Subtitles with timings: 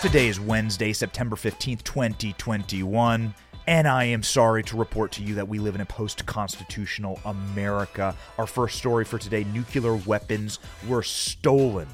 [0.00, 3.34] Today is Wednesday, September 15th, 2021.
[3.66, 7.18] And I am sorry to report to you that we live in a post constitutional
[7.24, 8.14] America.
[8.38, 11.88] Our first story for today nuclear weapons were stolen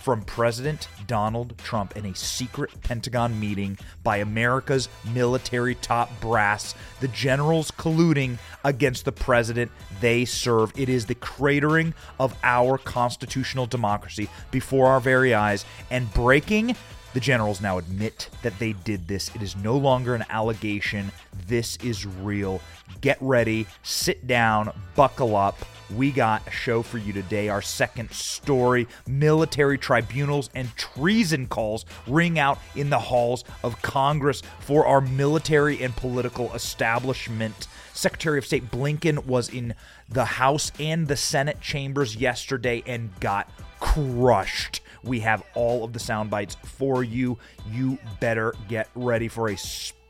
[0.00, 7.08] from President Donald Trump in a secret Pentagon meeting by America's military top brass, the
[7.08, 9.70] generals colluding against the president
[10.00, 10.72] they serve.
[10.76, 16.76] It is the cratering of our constitutional democracy before our very eyes and breaking
[17.16, 19.34] the generals now admit that they did this.
[19.34, 21.10] It is no longer an allegation.
[21.46, 22.60] This is real.
[23.00, 25.56] Get ready, sit down, buckle up.
[25.96, 27.48] We got a show for you today.
[27.48, 34.42] Our second story military tribunals and treason calls ring out in the halls of Congress
[34.60, 37.66] for our military and political establishment.
[37.94, 39.74] Secretary of State Blinken was in
[40.06, 43.48] the House and the Senate chambers yesterday and got
[43.80, 44.82] crushed.
[45.02, 47.38] We have all of the sound bites for you.
[47.70, 49.56] You better get ready for a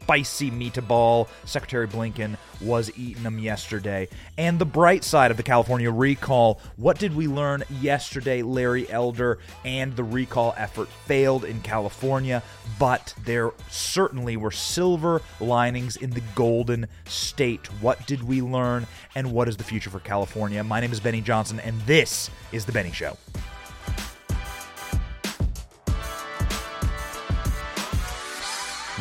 [0.06, 1.26] spicy meatball.
[1.44, 4.06] Secretary Blinken was eating them yesterday.
[4.38, 8.42] And the bright side of the California recall what did we learn yesterday?
[8.42, 12.40] Larry Elder and the recall effort failed in California,
[12.78, 17.66] but there certainly were silver linings in the Golden State.
[17.82, 20.62] What did we learn, and what is the future for California?
[20.62, 23.16] My name is Benny Johnson, and this is The Benny Show.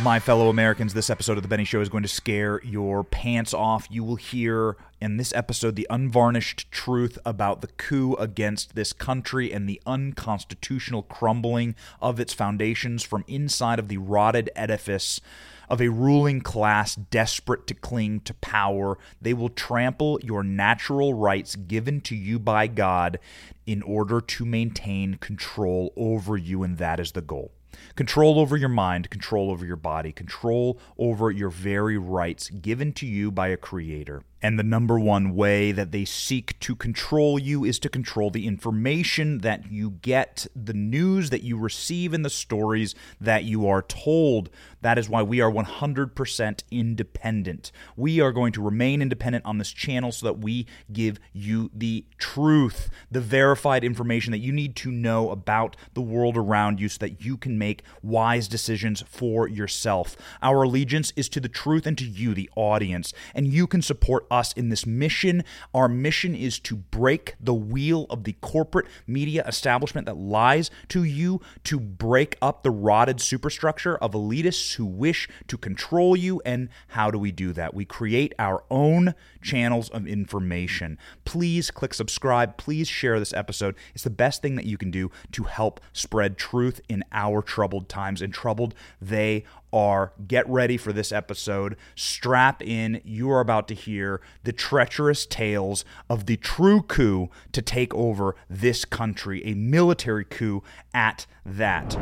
[0.04, 3.54] My fellow Americans, this episode of The Benny Show is going to scare your pants
[3.54, 3.88] off.
[3.90, 9.54] You will hear in this episode the unvarnished truth about the coup against this country
[9.54, 15.22] and the unconstitutional crumbling of its foundations from inside of the rotted edifice
[15.70, 18.98] of a ruling class desperate to cling to power.
[19.22, 23.18] They will trample your natural rights given to you by God
[23.66, 27.55] in order to maintain control over you, and that is the goal.
[27.96, 33.06] Control over your mind, control over your body, control over your very rights given to
[33.06, 34.24] you by a creator.
[34.46, 38.46] And the number one way that they seek to control you is to control the
[38.46, 43.82] information that you get, the news that you receive, and the stories that you are
[43.82, 44.52] told.
[44.82, 47.72] That is why we are 100% independent.
[47.98, 52.06] We are going to remain independent on this channel so that we give you the
[52.20, 57.00] truth, the verified information that you need to know about the world around you so
[57.00, 60.16] that you can make wise decisions for yourself.
[60.44, 64.28] Our allegiance is to the truth and to you, the audience, and you can support
[64.30, 65.44] us in this mission.
[65.74, 71.04] Our mission is to break the wheel of the corporate media establishment that lies to
[71.04, 76.42] you, to break up the rotted superstructure of elitists who wish to control you.
[76.46, 77.74] And how do we do that?
[77.74, 80.98] We create our own channels of information.
[81.24, 82.58] Please click subscribe.
[82.58, 83.76] Please share this episode.
[83.94, 87.90] It's the best thing that you can do to help spread truth in our troubled
[87.90, 88.22] times.
[88.22, 90.14] And troubled they are.
[90.26, 91.76] Get ready for this episode.
[91.96, 93.02] Strap in.
[93.04, 98.36] You are about to hear the treacherous tales of the true coup to take over
[98.50, 101.98] this country, a military coup at that.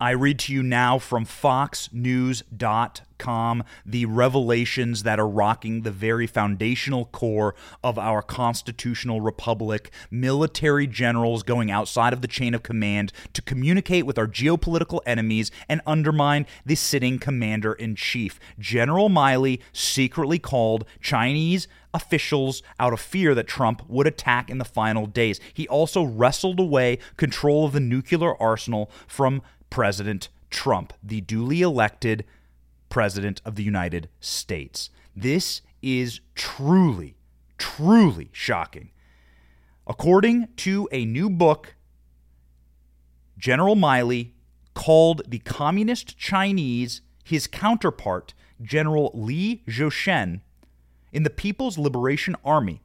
[0.00, 3.06] I read to you now from FoxNews.com
[3.86, 9.90] the revelations that are rocking the very foundational core of our constitutional republic.
[10.10, 15.50] Military generals going outside of the chain of command to communicate with our geopolitical enemies
[15.68, 18.38] and undermine the sitting commander in chief.
[18.58, 24.64] General Milley secretly called Chinese officials out of fear that Trump would attack in the
[24.66, 25.40] final days.
[25.54, 29.40] He also wrestled away control of the nuclear arsenal from
[29.70, 32.24] President Trump, the duly elected
[32.88, 34.90] President of the United States.
[35.14, 37.16] This is truly,
[37.58, 38.90] truly shocking.
[39.86, 41.74] According to a new book,
[43.38, 44.32] General Milley
[44.74, 50.40] called the Communist Chinese his counterpart, General Li Zuocheng,
[51.12, 52.82] in the People's Liberation Army,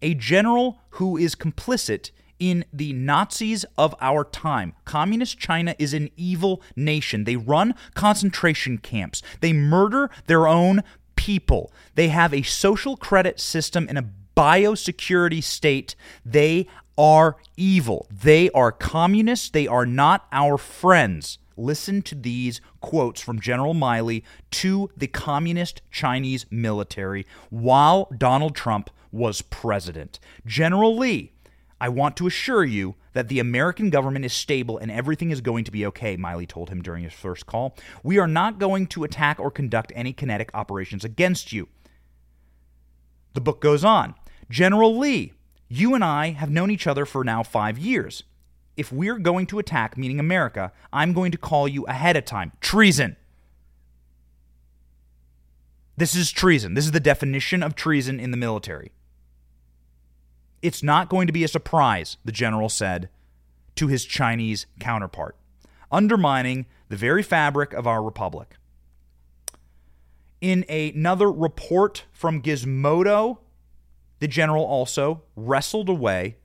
[0.00, 2.10] a general who is complicit
[2.44, 4.74] in the Nazis of our time.
[4.84, 7.24] Communist China is an evil nation.
[7.24, 10.82] They run concentration camps, they murder their own
[11.16, 15.96] people, they have a social credit system and a biosecurity state.
[16.22, 16.66] They
[16.98, 18.06] are evil.
[18.10, 19.48] They are communists.
[19.48, 21.38] They are not our friends.
[21.56, 28.90] Listen to these quotes from General Milley to the communist Chinese military while Donald Trump
[29.12, 30.18] was president.
[30.44, 31.33] General Lee
[31.84, 35.64] I want to assure you that the American government is stable and everything is going
[35.64, 37.76] to be okay, Milley told him during his first call.
[38.02, 41.68] We are not going to attack or conduct any kinetic operations against you.
[43.34, 44.14] The book goes on
[44.48, 45.34] General Lee,
[45.68, 48.22] you and I have known each other for now five years.
[48.76, 52.52] if we're going to attack, meaning America, I'm going to call you ahead of time.
[52.60, 53.16] Treason.
[55.96, 56.74] This is treason.
[56.74, 58.90] This is the definition of treason in the military.
[60.64, 63.10] It's not going to be a surprise, the general said
[63.76, 65.36] to his Chinese counterpart,
[65.92, 68.56] undermining the very fabric of our republic.
[70.40, 73.40] In another report from Gizmodo,
[74.20, 76.38] the general also wrestled away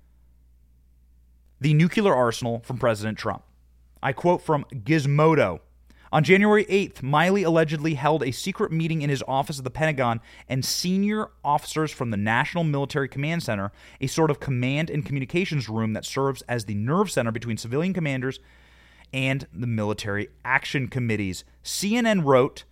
[1.62, 3.44] the nuclear arsenal from President Trump.
[4.04, 5.62] I quote from Gizmodo.
[6.12, 10.22] On January 8th, Milley allegedly held a secret meeting in his office at the Pentagon,
[10.48, 13.72] and senior officers from the National Military Command Center,
[14.02, 17.94] a sort of command and communications room that serves as the nerve center between civilian
[17.94, 18.40] commanders
[19.14, 21.44] and the military action committees.
[21.64, 22.64] CNN wrote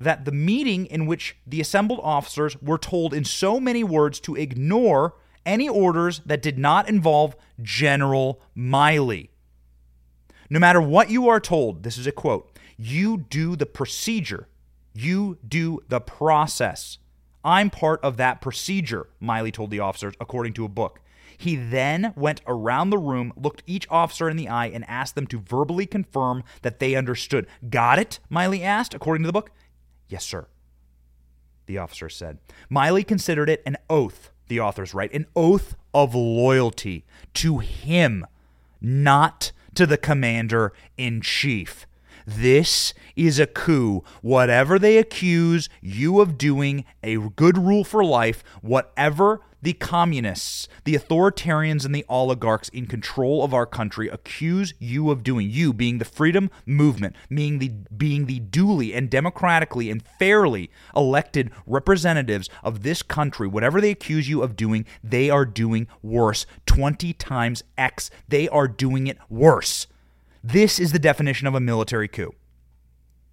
[0.00, 4.36] that the meeting in which the assembled officers were told in so many words to
[4.36, 5.14] ignore
[5.44, 9.28] any orders that did not involve General Milley.
[10.48, 12.49] No matter what you are told, this is a quote,
[12.80, 14.48] you do the procedure,
[14.94, 16.98] you do the process.
[17.44, 21.00] I'm part of that procedure, Milley told the officers, according to a book.
[21.36, 25.26] He then went around the room, looked each officer in the eye, and asked them
[25.28, 27.46] to verbally confirm that they understood.
[27.68, 28.18] Got it?
[28.30, 29.50] Milley asked, according to the book.
[30.08, 30.48] Yes, sir,
[31.66, 32.38] the officer said.
[32.70, 38.26] Milley considered it an oath the authors write, an oath of loyalty to him,
[38.82, 41.86] not to the commander in chief.
[42.36, 44.04] This is a coup.
[44.22, 50.94] Whatever they accuse you of doing, a good rule for life, whatever the communists, the
[50.94, 55.98] authoritarians, and the oligarchs in control of our country accuse you of doing, you being
[55.98, 62.84] the freedom movement, being the, being the duly and democratically and fairly elected representatives of
[62.84, 66.46] this country, whatever they accuse you of doing, they are doing worse.
[66.66, 68.08] 20 times X.
[68.28, 69.88] They are doing it worse.
[70.42, 72.34] This is the definition of a military coup.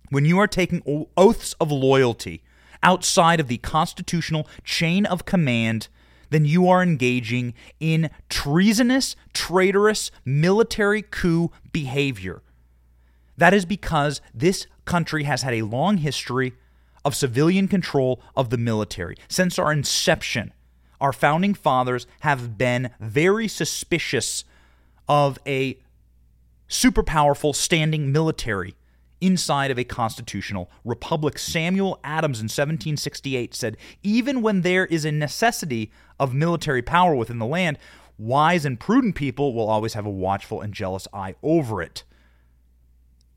[0.09, 2.44] When you are taking oaths of loyalty
[2.83, 5.88] outside of the constitutional chain of command
[6.30, 12.42] then you are engaging in treasonous, traitorous military coup behavior.
[13.38, 16.54] That is because this country has had a long history
[17.06, 19.15] of civilian control of the military.
[19.27, 20.54] Since our inception,
[21.00, 24.44] our founding fathers have been very suspicious
[25.07, 25.77] of a
[26.68, 28.75] super powerful standing military
[29.22, 31.40] inside of a constitutional republic.
[31.40, 37.40] Samuel Adams in 1768 said, Even when there is a necessity of military power within
[37.40, 37.78] the land,
[38.18, 42.04] wise and prudent people will always have a watchful and jealous eye over it.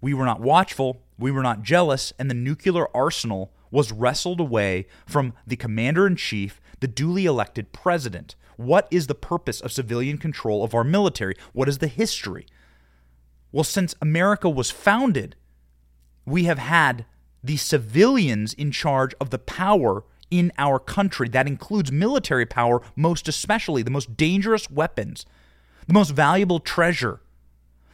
[0.00, 4.86] We were not watchful, we were not jealous, and the nuclear arsenal was wrestled away
[5.06, 8.34] from the commander in chief, the duly elected president.
[8.56, 11.34] What is the purpose of civilian control of our military?
[11.52, 12.46] What is the history?
[13.52, 15.36] Well, since America was founded,
[16.24, 17.04] we have had
[17.42, 21.28] the civilians in charge of the power in our country.
[21.28, 25.26] That includes military power, most especially, the most dangerous weapons,
[25.86, 27.20] the most valuable treasure,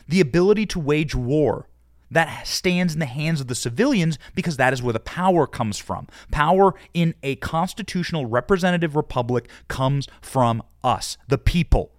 [0.09, 1.69] the ability to wage war.
[2.11, 5.79] That stands in the hands of the civilians because that is where the power comes
[5.79, 6.07] from.
[6.31, 11.91] Power in a constitutional representative republic comes from us, the people.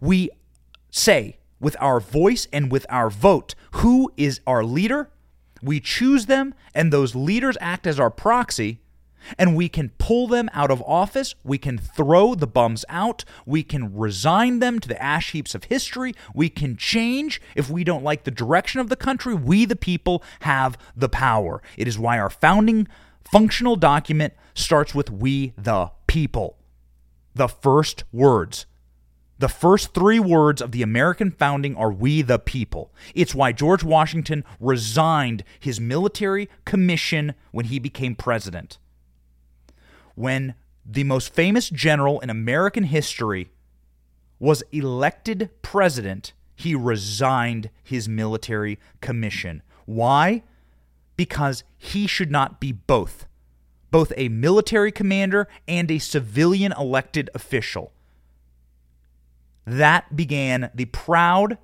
[0.00, 0.30] We
[0.90, 5.10] say with our voice and with our vote who is our leader
[5.62, 8.80] we choose them, and those leaders act as our proxy,
[9.36, 11.34] and we can pull them out of office.
[11.42, 13.24] We can throw the bums out.
[13.44, 16.14] We can resign them to the ash heaps of history.
[16.34, 19.34] We can change if we don't like the direction of the country.
[19.34, 21.60] We, the people, have the power.
[21.76, 22.86] It is why our founding
[23.30, 26.56] functional document starts with We, the people.
[27.34, 28.66] The first words
[29.38, 32.92] the first three words of the American founding are We the People.
[33.14, 38.78] It's why George Washington resigned his military commission when he became president.
[40.16, 40.54] When
[40.84, 43.50] the most famous general in American history
[44.40, 49.62] was elected president, he resigned his military commission.
[49.84, 50.42] Why?
[51.16, 53.26] Because he should not be both,
[53.92, 57.92] both a military commander and a civilian elected official.
[59.68, 61.58] That began the proud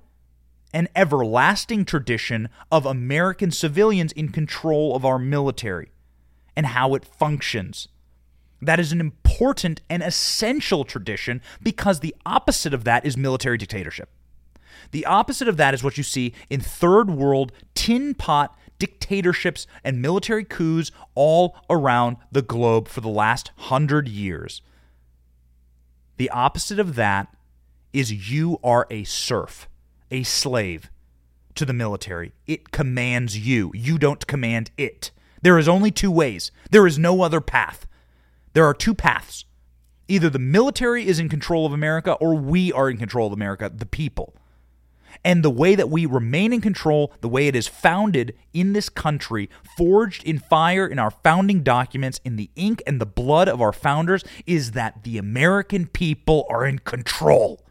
[0.71, 5.89] and everlasting tradition of American civilians in control of our military
[6.55, 7.87] and how it functions.
[8.61, 14.09] That is an important and essential tradition because the opposite of that is military dictatorship.
[14.91, 19.99] The opposite of that is what you see in third world tin pot dictatorships and
[19.99, 24.61] military coups all around the globe for the last hundred years.
[26.17, 27.34] The opposite of that
[27.95, 29.69] is you are a serf,
[30.11, 30.91] a slave
[31.55, 32.33] to the military.
[32.45, 33.71] It commands you.
[33.73, 35.11] You don't command it.
[35.41, 36.51] There is only two ways.
[36.69, 37.87] There is no other path.
[38.51, 39.45] There are two paths.
[40.09, 43.71] Either the military is in control of America or we are in control of America,
[43.73, 44.35] the people.
[45.23, 48.89] And the way that we remain in control, the way it is founded in this
[48.89, 53.61] country, forged in fire in our founding documents, in the ink and the blood of
[53.61, 57.64] our founders, is that the American people are in control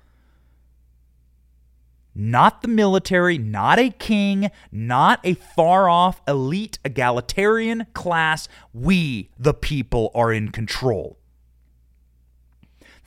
[2.15, 8.49] not the military, not a king, not a far off elite egalitarian class.
[8.73, 11.19] We, the people, are in control.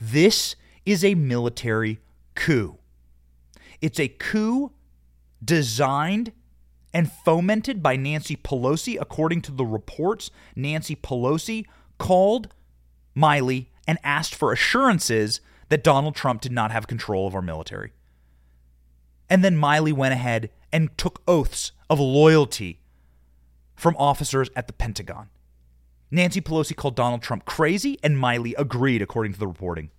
[0.00, 2.00] This is a military
[2.34, 2.78] coup.
[3.80, 4.72] It's a coup
[5.44, 6.32] designed
[6.92, 8.98] and fomented by Nancy Pelosi.
[9.00, 11.66] According to the reports, Nancy Pelosi
[11.98, 12.48] called
[13.16, 17.92] Milley and asked for assurances that Donald Trump did not have control of our military.
[19.30, 22.80] And then Milley went ahead and took oaths of loyalty
[23.74, 25.28] from officers at the Pentagon.
[26.10, 29.90] Nancy Pelosi called Donald Trump crazy, and Milley agreed, according to the reporting.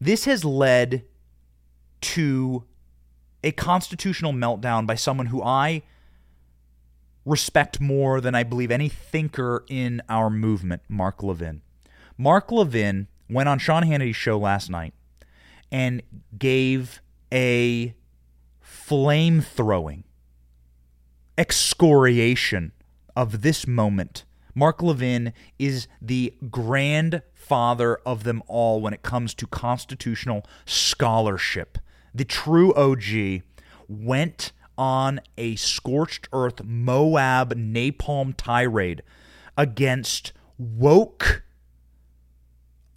[0.00, 1.04] This has led
[2.00, 2.64] to
[3.42, 5.82] a constitutional meltdown by someone who I
[7.24, 11.62] respect more than I believe any thinker in our movement, Mark Levin.
[12.16, 14.94] Mark Levin went on Sean Hannity's show last night
[15.70, 16.02] and
[16.36, 17.00] gave
[17.32, 17.94] a
[18.60, 20.04] flame throwing
[21.36, 22.72] excoriation
[23.14, 24.24] of this moment.
[24.54, 31.78] Mark Levin is the grandfather of them all when it comes to constitutional scholarship.
[32.12, 33.42] The true OG
[33.88, 39.02] went on a scorched earth Moab napalm tirade
[39.56, 41.44] against woke,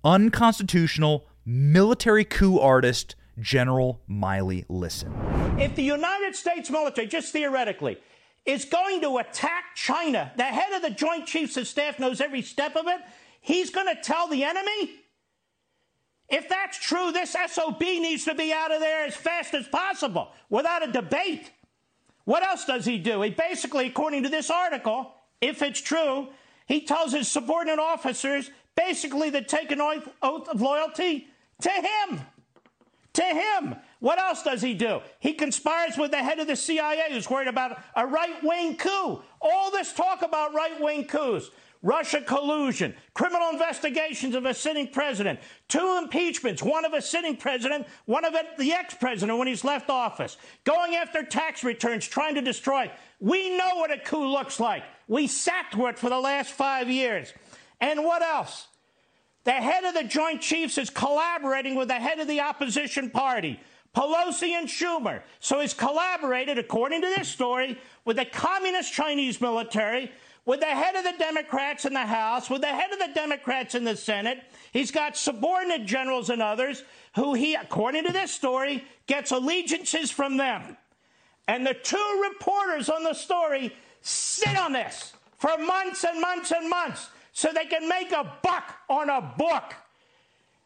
[0.03, 5.13] unconstitutional military coup artist General Milley listen.
[5.60, 7.98] If the United States military, just theoretically,
[8.45, 12.41] is going to attack China, the head of the Joint Chiefs of Staff knows every
[12.41, 13.01] step of it,
[13.41, 14.91] he's going to tell the enemy?
[16.29, 20.31] If that's true, this SOB needs to be out of there as fast as possible
[20.50, 21.51] without a debate.
[22.24, 23.21] What else does he do?
[23.21, 26.29] He basically, according to this article, if it's true,
[26.67, 31.27] he tells his subordinate officers basically to take an oath of loyalty
[31.62, 32.21] to him
[33.13, 33.75] to him.
[34.00, 35.01] What else does he do?
[35.20, 39.22] He conspires with the head of the CIA who's worried about a right wing coup.
[39.41, 41.50] All this talk about right wing coups.
[41.84, 47.88] Russia collusion, criminal investigations of a sitting president, two impeachments, one of a sitting president,
[48.06, 52.41] one of the ex president when he's left office, going after tax returns, trying to
[52.41, 52.91] destroy.
[53.20, 54.84] We know what a coup looks like.
[55.08, 57.34] We sat through it for the last five years.
[57.80, 58.68] And what else?
[59.43, 63.60] The head of the Joint Chiefs is collaborating with the head of the opposition party,
[63.95, 65.21] Pelosi and Schumer.
[65.39, 70.12] So he's collaborated, according to this story, with the communist Chinese military,
[70.45, 73.75] with the head of the Democrats in the House, with the head of the Democrats
[73.75, 74.43] in the Senate.
[74.71, 76.83] He's got subordinate generals and others
[77.15, 80.77] who he, according to this story, gets allegiances from them.
[81.48, 86.69] And the two reporters on the story sit on this for months and months and
[86.69, 89.73] months so they can make a buck on a book.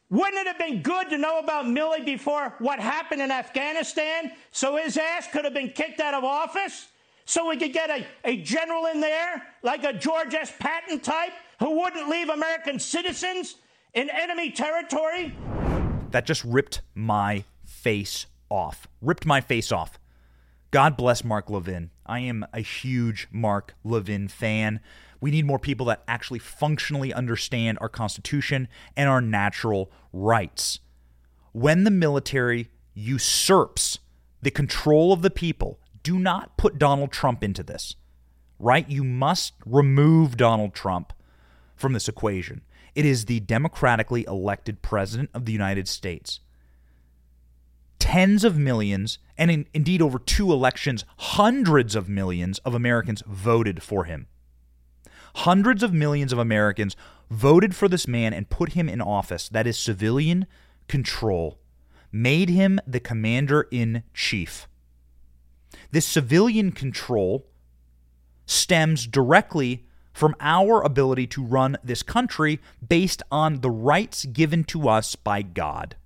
[0.10, 4.77] Wouldn't it have been good to know about Milley before what happened in Afghanistan so
[4.77, 6.88] his ass could have been kicked out of office?
[7.25, 10.53] So we could get a, a general in there, like a George S.
[10.60, 13.55] Patton type, who wouldn't leave American citizens
[13.95, 15.36] in enemy territory?
[16.12, 18.88] That just ripped my face off.
[19.01, 19.98] Ripped my face off.
[20.69, 21.89] God bless Mark Levin.
[22.05, 24.81] I am a huge Mark Levin fan.
[25.25, 30.82] We need more people that actually functionally understand our Constitution and our natural rights.
[31.51, 33.98] When the military usurps
[34.44, 37.96] the control of the people, do not put Donald Trump into this,
[38.60, 38.88] right?
[38.88, 41.12] You must remove Donald Trump
[41.75, 42.62] from this equation.
[42.94, 46.39] It is the democratically elected president of the United States.
[47.98, 53.82] Tens of millions, and in, indeed over two elections, hundreds of millions of Americans voted
[53.82, 54.27] for him.
[55.39, 56.96] Hundreds of millions of Americans
[57.30, 59.50] voted for this man and put him in office.
[59.50, 60.46] That is civilian
[60.88, 61.60] control,
[62.12, 64.68] made him the commander in chief.
[65.92, 67.48] This civilian control
[68.46, 74.88] stems directly from our ability to run this country based on the rights given to
[74.88, 75.98] us by God.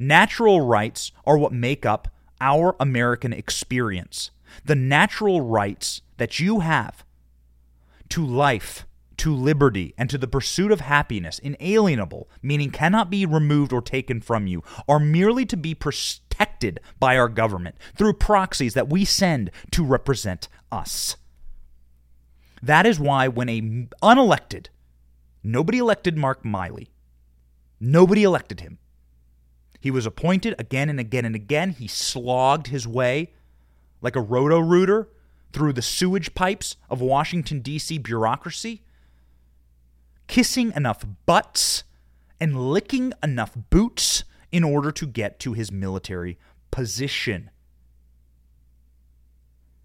[0.00, 2.08] Natural rights are what make up
[2.40, 4.32] our American experience.
[4.64, 7.04] The natural rights that you have
[8.10, 8.86] to life,
[9.16, 14.20] to liberty and to the pursuit of happiness, inalienable, meaning cannot be removed or taken
[14.20, 19.50] from you, are merely to be protected by our government through proxies that we send
[19.70, 21.16] to represent us.
[22.62, 23.60] That is why when a
[24.02, 24.66] unelected,
[25.42, 26.88] nobody elected Mark Milley,
[27.78, 28.78] nobody elected him.
[29.80, 31.70] He was appointed again and again and again.
[31.70, 33.32] He slogged his way
[34.02, 35.08] like a roto rooter
[35.52, 37.98] through the sewage pipes of Washington, D.C.
[37.98, 38.82] bureaucracy,
[40.26, 41.84] kissing enough butts
[42.40, 46.38] and licking enough boots in order to get to his military
[46.70, 47.50] position.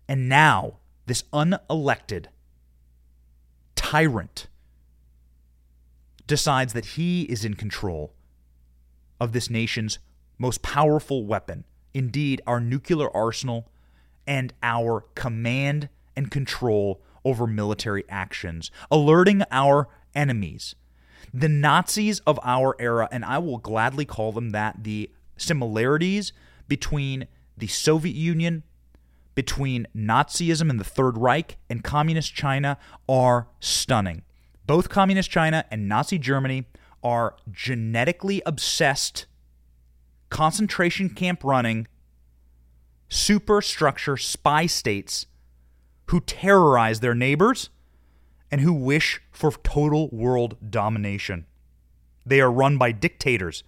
[0.08, 2.28] And now, this unelected
[3.76, 4.48] tyrant
[6.28, 8.14] decides that he is in control
[9.20, 10.00] of this nation's
[10.38, 13.70] most powerful weapon, indeed, our nuclear arsenal
[14.28, 20.76] and our command and control over military actions, alerting our enemies,
[21.34, 26.32] the Nazis of our era, and I will gladly call them that, the similarities
[26.68, 27.28] between
[27.58, 28.64] the Soviet Union,
[29.34, 32.78] between Nazism and the Third Reich, and Communist China
[33.10, 34.22] are stunning.
[34.66, 36.66] Both Communist China and Nazi Germany
[37.04, 39.26] are genetically obsessed,
[40.30, 41.88] concentration camp running,
[43.10, 45.26] superstructure spy states
[46.08, 47.70] who terrorize their neighbors
[48.52, 51.46] and who wish for total world domination.
[52.26, 53.64] They are run by dictators.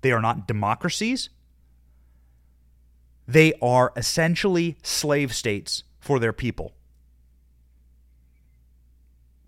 [0.00, 1.30] They are not democracies.
[3.26, 6.74] They are essentially slave states for their people.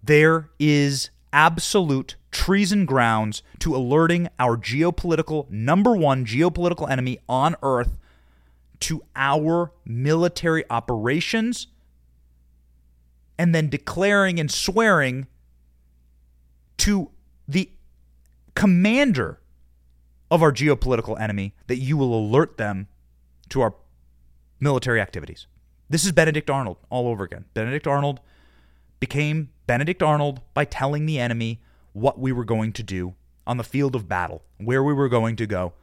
[0.03, 7.99] There is absolute treason grounds to alerting our geopolitical, number one geopolitical enemy on earth
[8.81, 11.69] to our military operations
[13.39, 15.27] and then declaring and swearing
[16.79, 17.11] to
[17.49, 17.71] the
[18.55, 19.41] commander
[20.31, 22.89] of our geopolitical enemy that you will alert them
[23.49, 23.75] to our
[24.61, 25.47] military activities.
[25.89, 27.45] This is Benedict Arnold all over again.
[27.55, 28.21] Benedict Arnold
[28.99, 31.61] became Benedict Arnold by telling the enemy
[31.93, 33.15] what we were going to do
[33.47, 35.75] on the field of battle, where we were going to go,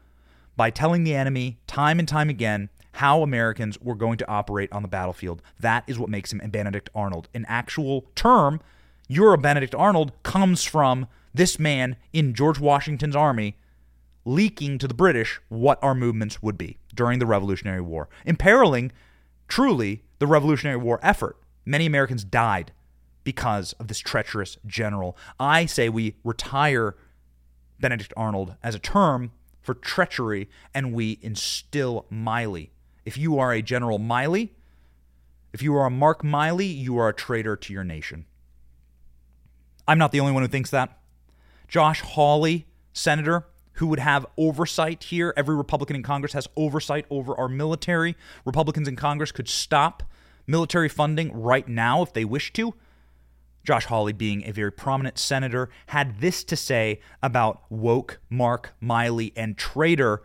[0.57, 4.81] by telling the enemy time and time again how Americans were going to operate on
[4.81, 5.41] the battlefield.
[5.59, 7.27] That is what makes him a Benedict Arnold.
[7.33, 8.61] An actual term,
[9.07, 13.57] you're a Benedict Arnold, comes from this man in George Washington's army
[14.25, 18.91] leaking to the British what our movements would be during the Revolutionary War, imperiling
[19.47, 21.37] truly the Revolutionary War effort.
[21.65, 22.71] Many Americans died
[23.23, 25.17] because of this treacherous general.
[25.39, 26.95] I say we retire
[27.79, 32.69] Benedict Arnold as a term for treachery and we instill Milley.
[33.05, 34.49] If you are a General Milley,
[35.51, 38.25] if you are a Mark Milley, you are a traitor to your nation.
[39.87, 40.97] I'm not the only one who thinks that.
[41.67, 45.33] Josh Hawley, senator, who would have oversight here.
[45.35, 48.15] Every Republican in Congress has oversight over our military.
[48.45, 50.03] Republicans in Congress could stop
[50.47, 52.73] military funding right now if they wish to.
[53.63, 59.31] Josh Hawley, being a very prominent senator, had this to say about woke Mark Milley
[59.35, 60.21] and traitor,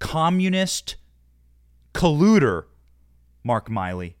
[0.00, 0.96] communist
[1.94, 2.64] colluder
[3.44, 4.14] Mark Milley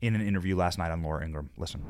[0.00, 1.50] in an interview last night on Laura Ingraham.
[1.56, 1.82] Listen.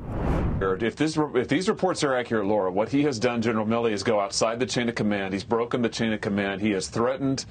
[0.61, 4.03] If, this, if these reports are accurate, Laura, what he has done, General Milley, is
[4.03, 5.33] go outside the chain of command.
[5.33, 6.61] He's broken the chain of command.
[6.61, 7.45] He has threatened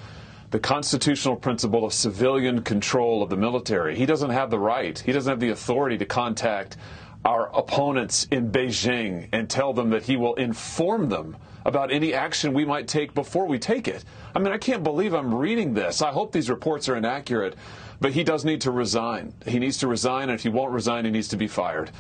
[0.51, 3.97] the constitutional principle of civilian control of the military.
[3.97, 6.77] He doesn't have the right, he doesn't have the authority to contact
[7.25, 12.53] our opponents in Beijing and tell them that he will inform them about any action
[12.53, 14.05] we might take before we take it.
[14.35, 16.03] I mean, I can't believe I'm reading this.
[16.03, 17.57] I hope these reports are inaccurate,
[18.01, 19.35] but he does need to resign.
[19.47, 21.91] He needs to resign, and if he won't resign, he needs to be fired.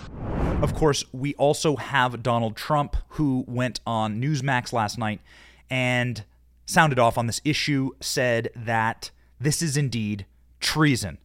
[0.62, 5.20] Of course, we also have Donald Trump, who went on Newsmax last night
[5.70, 6.24] and
[6.66, 10.26] sounded off on this issue, said that this is indeed
[10.60, 11.18] treason.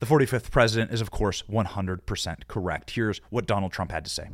[0.00, 2.90] The 45th president is, of course, 100% correct.
[2.90, 4.28] Here's what Donald Trump had to say.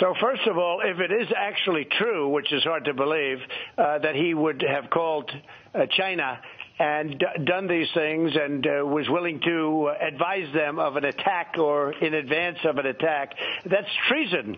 [0.00, 3.38] So, first of all, if it is actually true, which is hard to believe,
[3.76, 5.30] uh, that he would have called
[5.74, 6.40] uh, China
[6.78, 11.56] and d- done these things and uh, was willing to advise them of an attack
[11.58, 13.34] or in advance of an attack,
[13.64, 14.56] that's treason.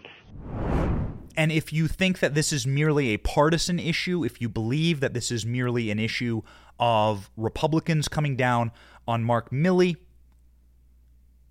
[1.36, 5.14] And if you think that this is merely a partisan issue, if you believe that
[5.14, 6.42] this is merely an issue
[6.78, 8.72] of Republicans coming down
[9.08, 9.96] on Mark Milley,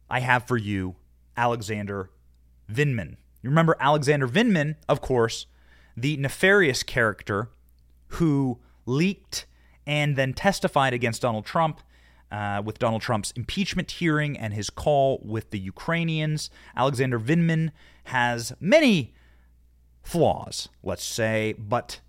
[0.10, 0.96] I have for you
[1.36, 2.12] Alexander
[2.72, 3.16] Vindman.
[3.42, 5.46] You remember Alexander Vindman, of course,
[5.96, 7.50] the nefarious character
[8.08, 9.46] who leaked
[9.86, 11.82] and then testified against Donald Trump
[12.32, 16.50] uh, with Donald Trump's impeachment hearing and his call with the Ukrainians.
[16.76, 17.72] Alexander Vindman
[18.06, 19.14] has many
[20.04, 22.02] flaws, let's say, but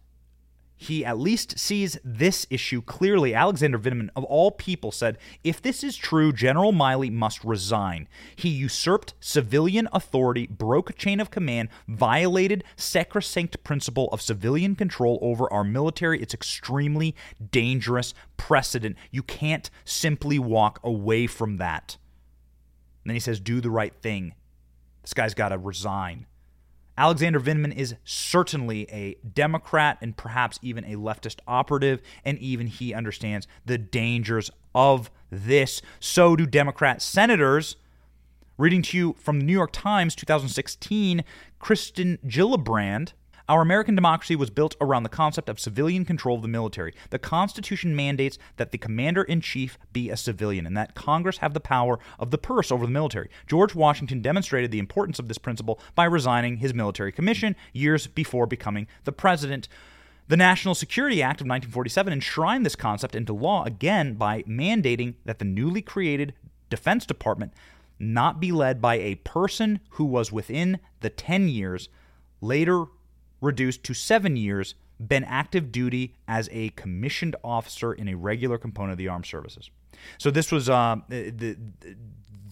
[0.81, 3.35] he at least sees this issue clearly.
[3.35, 8.09] Alexander Vindman, of all people, said if this is true, General Milley must resign.
[8.35, 15.19] He usurped civilian authority, broke a chain of command, violated sacrosanct principle of civilian control
[15.21, 16.19] over our military.
[16.23, 17.15] It's extremely
[17.51, 18.97] dangerous precedent.
[19.11, 21.99] You can't simply walk away from that.
[23.05, 24.33] And then he says, do the right thing.
[25.03, 26.25] This guy's got to resign.
[27.01, 32.93] Alexander Vindman is certainly a Democrat and perhaps even a leftist operative, and even he
[32.93, 35.81] understands the dangers of this.
[35.99, 37.77] So do Democrat senators.
[38.59, 41.25] Reading to you from the New York Times 2016,
[41.59, 43.15] Kirsten Gillibrand
[43.51, 46.95] our American democracy was built around the concept of civilian control of the military.
[47.11, 51.53] The Constitution mandates that the commander in chief be a civilian and that Congress have
[51.53, 53.29] the power of the purse over the military.
[53.49, 58.47] George Washington demonstrated the importance of this principle by resigning his military commission years before
[58.47, 59.67] becoming the president.
[60.29, 65.41] The National Security Act of 1947 enshrined this concept into law again by mandating that
[65.41, 66.35] the newly created
[66.69, 67.53] Defense Department
[67.99, 71.89] not be led by a person who was within the 10 years
[72.41, 72.85] later
[73.41, 78.93] reduced to seven years, been active duty as a commissioned officer in a regular component
[78.93, 79.71] of the armed services.
[80.19, 81.57] So this was uh, the, the,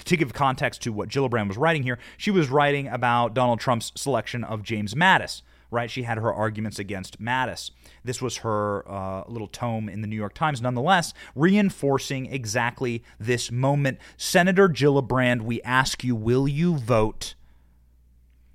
[0.05, 1.99] to give context to what Gillibrand was writing here.
[2.17, 5.43] She was writing about Donald Trump's selection of James Mattis.
[5.71, 7.73] Right, she had her arguments against Mattis.
[8.03, 13.53] This was her uh, little tome in the New York Times, nonetheless, reinforcing exactly this
[13.53, 13.99] moment.
[14.17, 17.35] Senator Gillibrand, we ask you, will you vote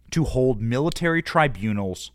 [0.10, 2.10] to hold military tribunals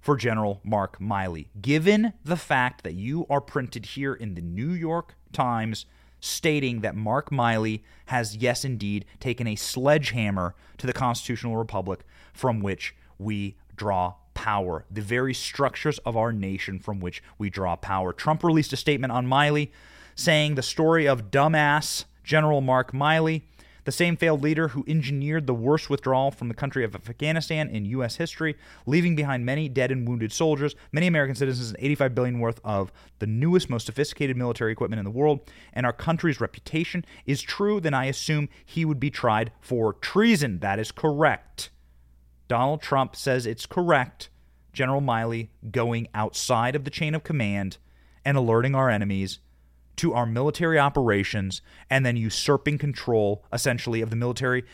[0.00, 4.70] for General Mark Milley, given the fact that you are printed here in the New
[4.70, 5.86] York Times
[6.20, 12.00] stating that Mark Milley has, yes, indeed, taken a sledgehammer to the constitutional republic
[12.32, 17.76] from which we draw power, the very structures of our nation from which we draw
[17.76, 18.12] power.
[18.12, 19.70] Trump released a statement on Milley
[20.14, 23.42] saying the story of dumbass General Mark Milley
[23.88, 27.86] the same failed leader who engineered the worst withdrawal from the country of Afghanistan in
[27.86, 28.16] U.S.
[28.16, 32.60] history, leaving behind many dead and wounded soldiers, many American citizens, and 85 billion worth
[32.62, 35.40] of the newest, most sophisticated military equipment in the world,
[35.72, 40.58] and our country's reputation is true, then I assume he would be tried for treason.
[40.58, 41.70] That is correct.
[42.46, 44.28] Donald Trump says it's correct.
[44.74, 47.78] General Milley going outside of the chain of command
[48.22, 49.38] and alerting our enemies
[49.98, 54.64] to our military operations and then usurping control, essentially, of the military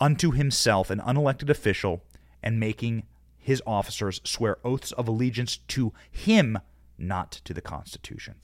[0.00, 2.02] unto himself, an unelected official,
[2.42, 3.04] and making
[3.36, 6.58] his officers swear oaths of allegiance to him,
[6.96, 8.34] not to the Constitution.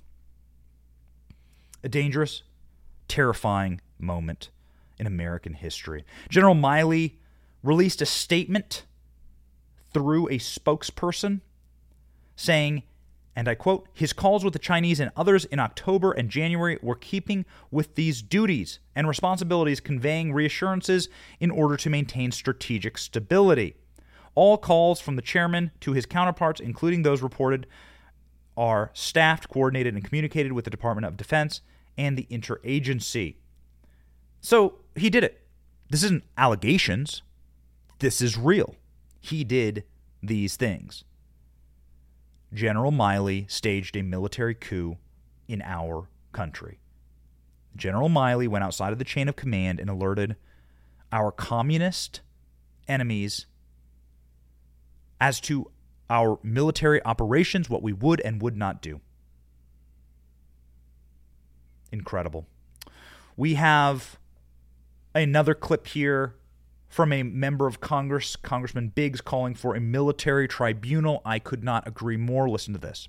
[1.82, 2.42] A dangerous,
[3.06, 4.50] terrifying moment
[4.98, 6.04] in American history.
[6.28, 7.14] General Milley
[7.62, 8.84] released a statement
[9.92, 11.40] through a spokesperson
[12.36, 12.82] saying
[13.36, 16.94] and I quote, his calls with the Chinese and others in October and January were
[16.94, 21.08] keeping with these duties and responsibilities, conveying reassurances
[21.40, 23.74] in order to maintain strategic stability.
[24.36, 27.66] All calls from the chairman to his counterparts, including those reported,
[28.56, 31.60] are staffed, coordinated, and communicated with the Department of Defense
[31.98, 33.36] and the interagency.
[34.40, 35.40] So he did it.
[35.90, 37.22] This isn't allegations.
[37.98, 38.76] This is real.
[39.20, 39.84] He did
[40.22, 41.04] these things.
[42.54, 44.96] General Milley staged a military coup
[45.48, 46.78] in our country.
[47.76, 50.36] General Milley went outside of the chain of command and alerted
[51.12, 52.20] our communist
[52.86, 53.46] enemies
[55.20, 55.70] as to
[56.08, 59.00] our military operations, what we would and would not do.
[61.90, 62.46] Incredible.
[63.36, 64.18] We have
[65.14, 66.34] another clip here
[66.94, 71.20] from a member of Congress, Congressman Biggs, calling for a military tribunal.
[71.24, 72.48] I could not agree more.
[72.48, 73.08] Listen to this.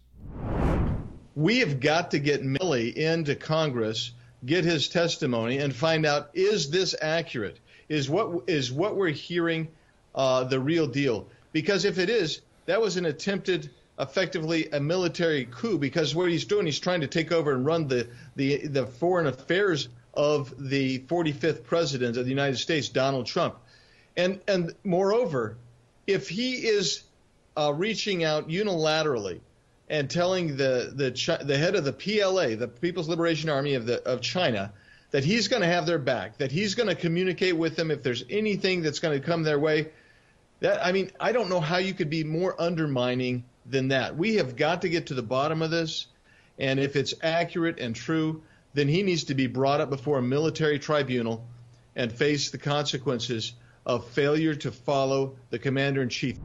[1.35, 6.71] We have got to get Milley into Congress, get his testimony, and find out is
[6.71, 7.59] this accurate?
[7.87, 9.67] Is what is what we're hearing
[10.15, 11.27] uh, the real deal?
[11.51, 13.69] Because if it is, that was an attempted
[13.99, 17.87] effectively a military coup because what he's doing he's trying to take over and run
[17.87, 23.55] the the the foreign affairs of the 45th president of the United States Donald Trump
[24.17, 25.57] and and moreover,
[26.07, 27.03] if he is
[27.57, 29.39] uh, reaching out unilaterally
[29.89, 34.01] and telling the the the head of the PLA, the People's Liberation Army of the
[34.03, 34.71] of China,
[35.11, 38.03] that he's going to have their back, that he's going to communicate with them if
[38.03, 39.89] there's anything that's going to come their way.
[40.61, 44.15] That I mean, I don't know how you could be more undermining than that.
[44.15, 46.07] We have got to get to the bottom of this,
[46.57, 50.21] and if it's accurate and true, then he needs to be brought up before a
[50.21, 51.45] military tribunal
[51.95, 53.53] and face the consequences
[53.85, 56.37] of failure to follow the commander in chief.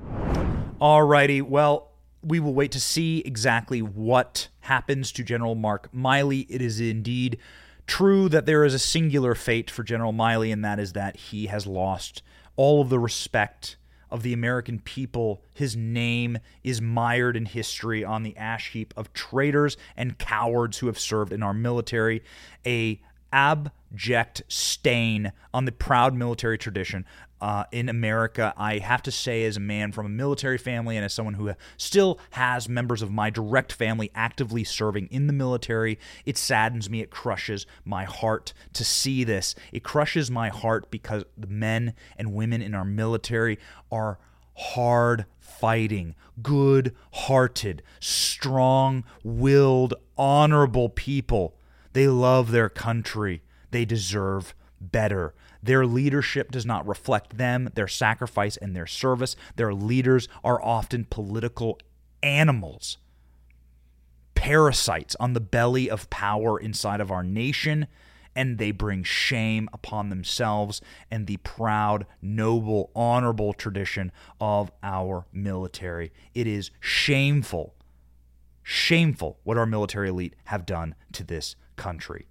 [0.80, 1.42] All righty.
[1.42, 1.90] Well,
[2.22, 6.46] we will wait to see exactly what happens to General Mark Milley.
[6.48, 7.38] It is indeed
[7.86, 11.46] true that there is a singular fate for General Milley, and that is that he
[11.46, 12.22] has lost
[12.56, 13.76] all of the respect
[14.10, 15.42] of the American people.
[15.54, 20.86] His name is mired in history on the ash heap of traitors and cowards who
[20.88, 22.22] have served in our military.
[22.66, 23.00] A
[23.32, 27.04] abject stain on the proud military tradition
[27.40, 28.52] uh, in America.
[28.56, 31.52] I have to say, as a man from a military family and as someone who
[31.76, 37.00] still has members of my direct family actively serving in the military, it saddens me.
[37.00, 39.54] It crushes my heart to see this.
[39.72, 43.58] It crushes my heart because the men and women in our military
[43.90, 44.18] are
[44.54, 51.54] hard fighting, good hearted, strong willed, honorable people.
[51.92, 53.42] They love their country.
[53.70, 55.34] They deserve better.
[55.62, 59.36] Their leadership does not reflect them, their sacrifice, and their service.
[59.56, 61.78] Their leaders are often political
[62.22, 62.98] animals,
[64.34, 67.86] parasites on the belly of power inside of our nation,
[68.34, 76.12] and they bring shame upon themselves and the proud, noble, honorable tradition of our military.
[76.32, 77.74] It is shameful,
[78.62, 82.26] shameful what our military elite have done to this country.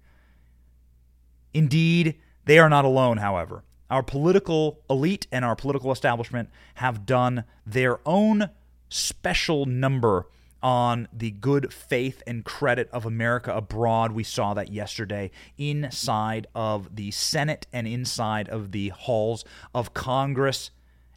[1.52, 3.64] Indeed, they are not alone, however.
[3.90, 8.50] Our political elite and our political establishment have done their own
[8.88, 10.26] special number
[10.62, 14.12] on the good faith and credit of America abroad.
[14.12, 20.70] We saw that yesterday inside of the Senate and inside of the halls of Congress.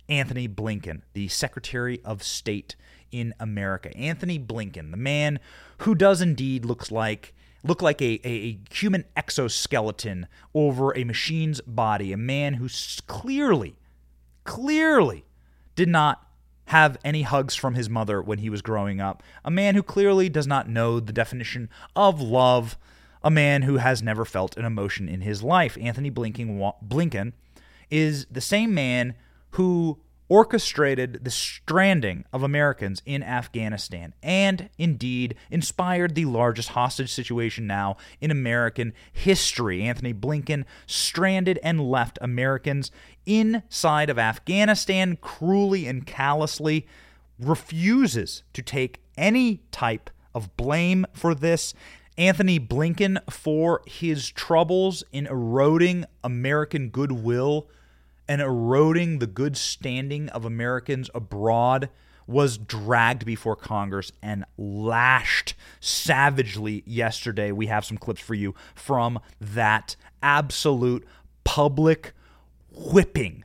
[0.09, 2.75] Antony Blinken, the Secretary of State
[3.11, 3.95] in America.
[3.95, 5.39] Antony Blinken, the man
[5.79, 7.33] who does indeed looks like
[7.63, 12.11] look like a, a, human exoskeleton over a machine's body.
[12.11, 12.67] A man who
[13.07, 13.75] clearly,
[14.43, 15.25] clearly
[15.75, 16.27] did not
[16.65, 19.23] have any hugs from his mother when he was growing up.
[19.43, 22.77] A man who clearly does not know the definition of love.
[23.23, 25.77] A man who has never felt an emotion in his life.
[25.79, 27.33] Antony Blinken, Blinken
[27.89, 29.15] is the same man
[29.51, 29.99] who
[30.33, 37.95] orchestrated the stranding of Americans in Afghanistan and indeed inspired the largest hostage situation now
[38.19, 39.83] in American history.
[39.83, 42.89] Antony Blinken stranded and left Americans
[43.27, 46.87] inside of Afghanistan cruelly and callously,
[47.39, 51.75] refuses to take any type of blame for this.
[52.17, 57.67] Antony Blinken, for his troubles in eroding American goodwill
[58.33, 61.87] and eroding the good standing of Americans abroad
[62.25, 67.51] was dragged before Congress and lashed savagely yesterday.
[67.51, 71.05] We have some clips for you from that absolute
[71.43, 72.13] public
[72.71, 73.43] whipping.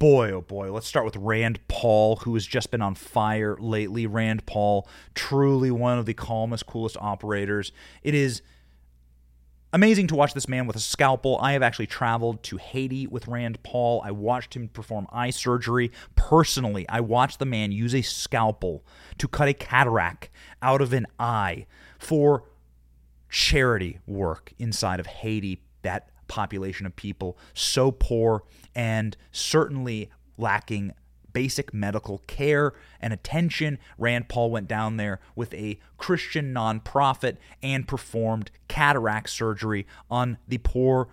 [0.00, 4.08] Boy, oh boy, let's start with Rand Paul, who has just been on fire lately.
[4.08, 7.70] Rand Paul, truly one of the calmest, coolest operators.
[8.02, 8.42] It is
[9.74, 11.38] Amazing to watch this man with a scalpel.
[11.40, 14.02] I have actually traveled to Haiti with Rand Paul.
[14.04, 16.86] I watched him perform eye surgery personally.
[16.90, 18.84] I watched the man use a scalpel
[19.16, 20.28] to cut a cataract
[20.60, 21.64] out of an eye
[21.98, 22.44] for
[23.30, 25.62] charity work inside of Haiti.
[25.80, 30.92] That population of people so poor and certainly lacking
[31.32, 33.78] basic medical care and attention.
[33.98, 40.58] Rand Paul went down there with a Christian nonprofit and performed cataract surgery on the
[40.58, 41.08] poor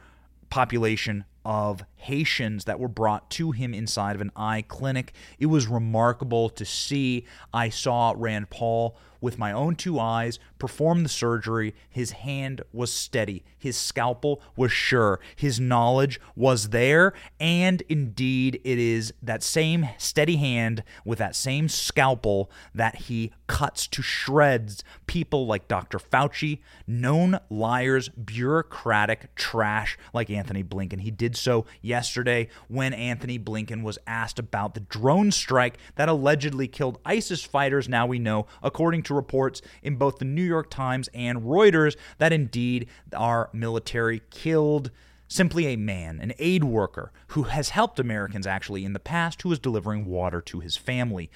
[0.50, 5.14] population of Haitians that were brought to him inside of an eye clinic.
[5.38, 7.26] It was remarkable to see.
[7.54, 11.76] I saw Rand Paul with my own two eyes, perform the surgery.
[11.90, 18.80] His hand was steady, his scalpel was sure, his knowledge was there, and indeed it
[18.80, 25.46] is that same steady hand with that same scalpel that he cuts to shreds people
[25.46, 26.00] like Dr.
[26.00, 31.02] Fauci, known liars, bureaucratic trash like Antony Blinken.
[31.02, 36.68] He did so yesterday when Antony Blinken was asked about the drone strike that allegedly
[36.68, 37.90] killed ISIS fighters.
[37.90, 42.32] Now we know, according to reports in both the New York Times and Reuters that
[42.32, 44.92] indeed our military killed
[45.30, 49.50] simply a man, an aid worker, who has helped Americans actually in the past, who
[49.50, 51.30] was delivering water to his family.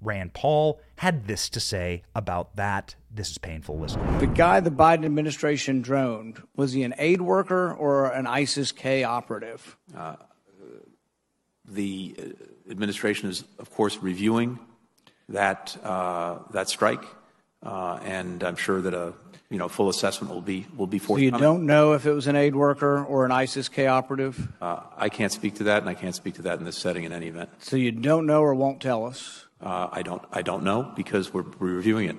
[0.00, 2.94] Rand Paul had this to say about that.
[3.10, 4.18] This is painful listening.
[4.18, 9.04] The guy the Biden administration droned, was he an aid worker or an ISIS K
[9.04, 9.76] operative?
[9.96, 10.16] Uh,
[11.64, 12.34] the
[12.70, 14.58] administration is, of course, reviewing
[15.28, 17.04] that, uh, that strike.
[17.62, 19.14] Uh, and I'm sure that a
[19.50, 21.30] you know, full assessment will be will be forthcoming.
[21.30, 21.52] So forthcoming.
[21.52, 24.48] you don't know if it was an aid worker or an ISIS-K operative?
[24.60, 27.04] Uh, I can't speak to that, and I can't speak to that in this setting
[27.04, 27.50] in any event.
[27.58, 29.45] So you don't know or won't tell us?
[29.60, 32.16] Uh, I don't I don't know because we're, we're reviewing it.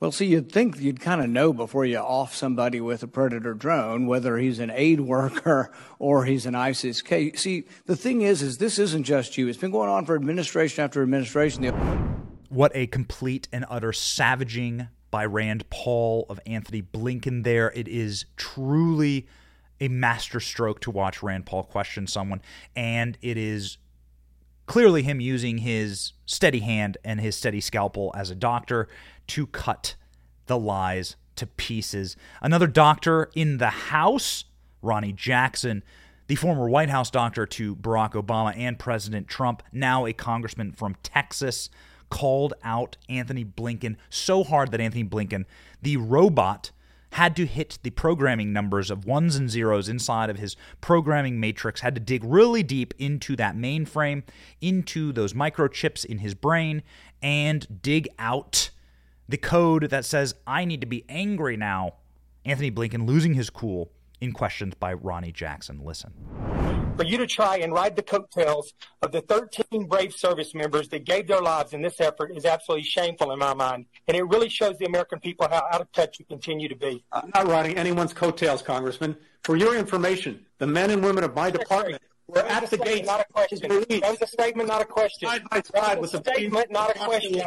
[0.00, 3.52] Well, see, you'd think you'd kind of know before you off somebody with a Predator
[3.52, 7.32] drone whether he's an aid worker or he's an ISIS K.
[7.32, 9.48] See, the thing is, is this isn't just you.
[9.48, 11.64] It's been going on for administration after administration.
[12.48, 17.72] What a complete and utter savaging by Rand Paul of Antony Blinken there.
[17.74, 19.26] It is truly
[19.80, 22.40] a masterstroke to watch Rand Paul question someone,
[22.76, 23.78] and it is
[24.68, 28.86] clearly him using his steady hand and his steady scalpel as a doctor
[29.26, 29.96] to cut
[30.46, 32.16] the lies to pieces.
[32.40, 34.44] Another doctor in the House,
[34.82, 35.82] Ronny Jackson,
[36.26, 40.96] the former White House doctor to Barack Obama and President Trump, now a congressman from
[41.02, 41.70] Texas,
[42.10, 45.44] called out Antony Blinken so hard that Antony Blinken,
[45.82, 46.70] the robot,
[47.12, 51.80] had to hit the programming numbers of ones and zeros inside of his programming matrix,
[51.80, 54.22] had to dig really deep into that mainframe,
[54.60, 56.82] into those microchips in his brain,
[57.22, 58.70] and dig out
[59.28, 61.94] the code that says, I need to be angry now.
[62.44, 65.80] Antony Blinken losing his cool in questions by Ronny Jackson.
[65.84, 66.12] Listen.
[66.96, 71.04] For you to try and ride the coattails of the 13 brave service members that
[71.04, 73.86] gave their lives in this effort is absolutely shameful in my mind.
[74.08, 77.04] And it really shows the American people how out of touch you continue to be.
[77.12, 79.16] I'm not riding anyone's coattails, Congressman.
[79.44, 82.68] For your information, the men and women of my department were That at the a
[82.68, 83.06] statement, gates.
[83.06, 83.60] Not a question.
[83.60, 84.00] to release.
[84.00, 85.28] That was a statement, not a question.
[85.28, 87.42] Side by side was with a statement, not a question.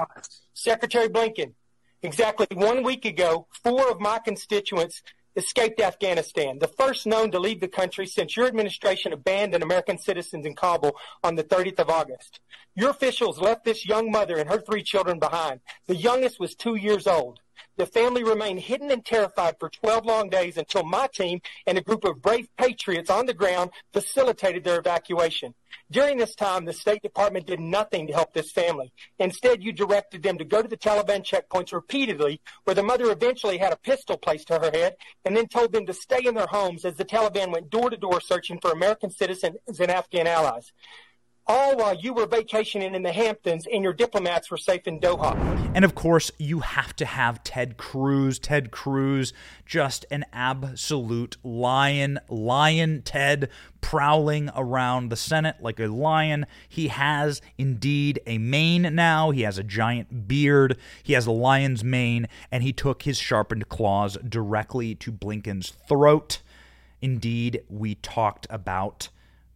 [0.53, 1.53] Secretary Blinken,
[2.01, 5.03] exactly one week ago, four of my constituents
[5.36, 10.46] escaped Afghanistan, the first known to leave the country since your administration abandoned American citizens
[10.46, 12.39] in Kabul on the 30th of August.
[12.76, 15.60] Your officials left this young mother and her three children behind.
[15.88, 17.39] The youngest was two years old.
[17.78, 21.82] The family remained hidden and terrified for 12 long days until my team and a
[21.82, 25.54] group of brave patriots on the ground facilitated their evacuation.
[25.89, 28.91] During this time, the State Department did nothing to help this family.
[29.19, 33.58] Instead, you directed them to go to the Taliban checkpoints repeatedly, where the mother eventually
[33.58, 34.95] had a pistol placed to her head,
[35.26, 37.97] and then told them to stay in their homes as the Taliban went door to
[37.97, 40.71] door searching for American citizens and Afghan allies.
[41.47, 45.36] All while you were vacationing in the Hamptons and your diplomats were safe in Doha.
[45.73, 48.39] And of course, you have to have Ted Cruz.
[48.39, 49.34] Ted Cruz,
[49.65, 52.19] just an absolute lion.
[52.30, 53.49] Lion Ted
[53.82, 56.45] prowling around the Senate like a lion.
[56.69, 59.32] He has indeed a mane now.
[59.32, 60.77] He has a giant beard.
[61.04, 66.41] He has a lion's mane, and he took his sharpened claws directly to Blinken's throat.
[67.01, 69.10] Indeed, we talked about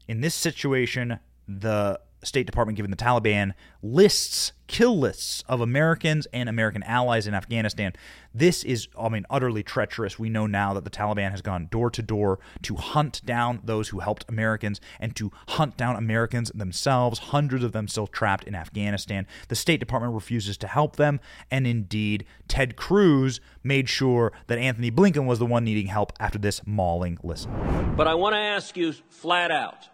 [0.08, 6.50] in this situation the State Department giving the Taliban lists, kill lists of Americans and
[6.50, 7.94] American allies in Afghanistan.
[8.34, 10.18] This is, I mean, utterly treacherous.
[10.18, 13.90] We know now that the Taliban has gone door to door to hunt down those
[13.90, 18.56] who helped Americans and to hunt down Americans themselves, hundreds of them still trapped in
[18.56, 19.28] Afghanistan.
[19.48, 21.20] The State Department refuses to help them,
[21.52, 26.40] and indeed, Ted Cruz made sure that Antony Blinken was the one needing help after
[26.40, 27.52] this mauling listen.
[27.96, 29.90] But I want to ask you flat out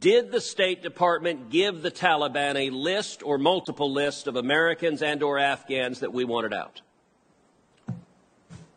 [0.00, 5.22] did the State Department give the Taliban a list or multiple lists of Americans and
[5.22, 6.80] or Afghans that we wanted out?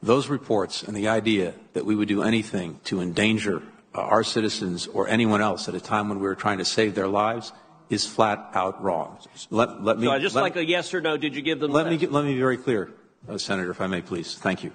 [0.02, 3.62] Those reports and the idea that we would do anything to endanger
[3.94, 6.96] uh, our citizens or anyone else at a time when we were trying to save
[6.96, 7.52] their lives
[7.90, 9.18] is flat out wrong.
[9.50, 11.18] Let, let me So I just like a yes or no.
[11.18, 11.72] Did you give them?
[11.72, 12.92] Let the me get, let me be very clear,
[13.30, 14.36] uh, Senator, if I may, please.
[14.36, 14.72] Thank you.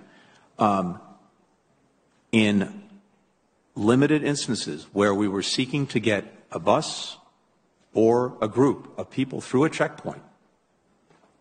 [0.59, 1.01] Um,
[2.33, 2.83] in
[3.75, 7.17] limited instances where we were seeking to get a bus
[7.95, 10.23] or a group of people through a checkpoint,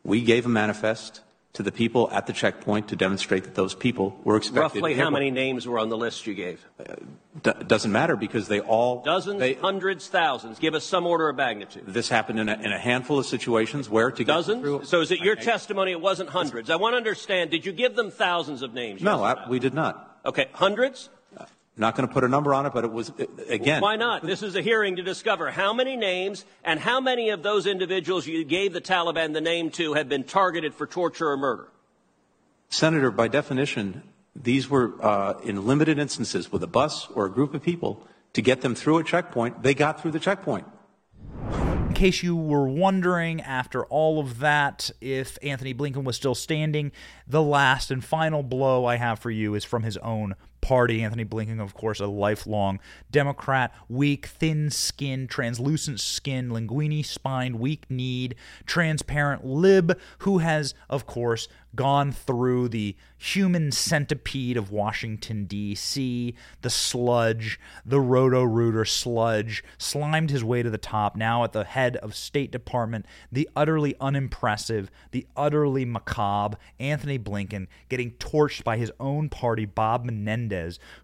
[0.03, 4.17] we gave a manifest to the people at the checkpoint to demonstrate that those people
[4.23, 4.61] were expected.
[4.61, 6.63] Roughly how many names were on the list you gave?
[6.79, 6.95] Uh,
[7.41, 10.59] D- doesn't matter because they all Dozens, they- hundreds, thousands.
[10.59, 11.83] Give us some order of magnitude.
[11.87, 14.53] this happened in a, in a handful of situations where to get through.
[14.77, 14.89] Dozens?
[14.89, 16.69] So is it your testimony it wasn't hundreds?
[16.69, 19.01] I want to understand, did you give them thousands of names?
[19.01, 20.19] No, I, we did not.
[20.25, 21.09] Okay, hundreds?
[21.79, 23.09] Not going to put a number on it, but it was
[23.47, 23.81] again.
[23.81, 24.21] Why not?
[24.21, 28.27] This is a hearing to discover how many names and how many of those individuals
[28.27, 31.69] you gave the Taliban the name to have been targeted for torture or murder.
[32.67, 34.03] Senator, by definition,
[34.35, 38.41] these were uh, in limited instances with a bus or a group of people to
[38.41, 39.63] get them through a checkpoint.
[39.63, 40.67] They got through the checkpoint.
[41.53, 46.91] In case you were wondering after all of that if Antony Blinken was still standing,
[47.25, 51.03] the last and final blow I have for you is from his own Party.
[51.03, 52.79] Antony Blinken, of course, a lifelong
[53.11, 58.35] Democrat, weak, thin skin, translucent skin, linguini spined, weak kneed,
[58.65, 66.69] transparent lib, who has, of course, gone through the human centipede of Washington, D.C., the
[66.69, 71.97] sludge, the roto rooter sludge, slimed his way to the top, now at the head
[71.97, 78.91] of State Department, the utterly unimpressive, the utterly macabre Antony Blinken getting torched by his
[78.99, 80.49] own party, Bob Menendez,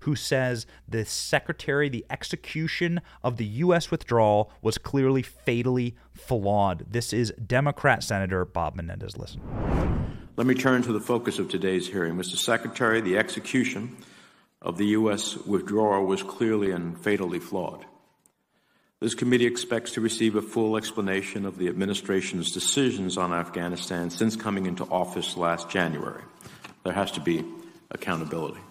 [0.02, 3.92] who says the secretary, the execution of the U.S.
[3.92, 6.86] withdrawal was clearly fatally flawed.
[6.90, 9.18] This is Democrat Senator Bob Menendez.
[9.18, 9.42] Listen.
[10.38, 12.16] Let me turn to the focus of today's hearing.
[12.16, 12.36] Mr.
[12.36, 13.96] Secretary, the execution
[14.62, 15.38] of the U.S.
[15.38, 17.86] withdrawal was clearly and fatally flawed.
[19.00, 24.36] This committee expects to receive a full explanation of the administration's decisions on Afghanistan since
[24.36, 26.24] coming into office last January.
[26.84, 27.46] There has to be
[27.92, 28.62] accountability.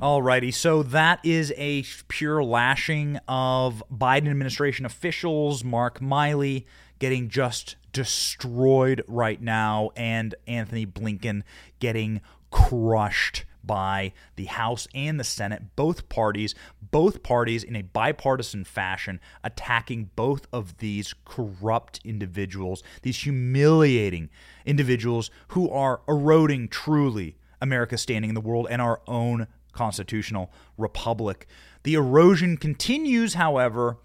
[0.00, 6.64] Alrighty, so that is a pure lashing of Biden administration officials, Mark Milley
[6.98, 11.42] getting just destroyed right now, and Antony Blinken
[11.80, 16.54] getting crushed by the House and the Senate, both parties,
[16.90, 24.30] both parties in a bipartisan fashion, attacking both of these corrupt individuals, these humiliating
[24.64, 31.46] individuals who are eroding truly America's standing in the world and our own constitutional republic.
[31.82, 33.98] The erosion continues, however,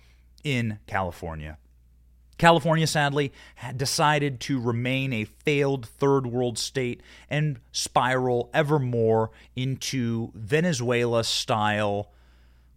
[0.44, 1.58] in California.
[2.38, 9.32] California, sadly, had decided to remain a failed third world state and spiral ever more
[9.56, 12.12] into Venezuela style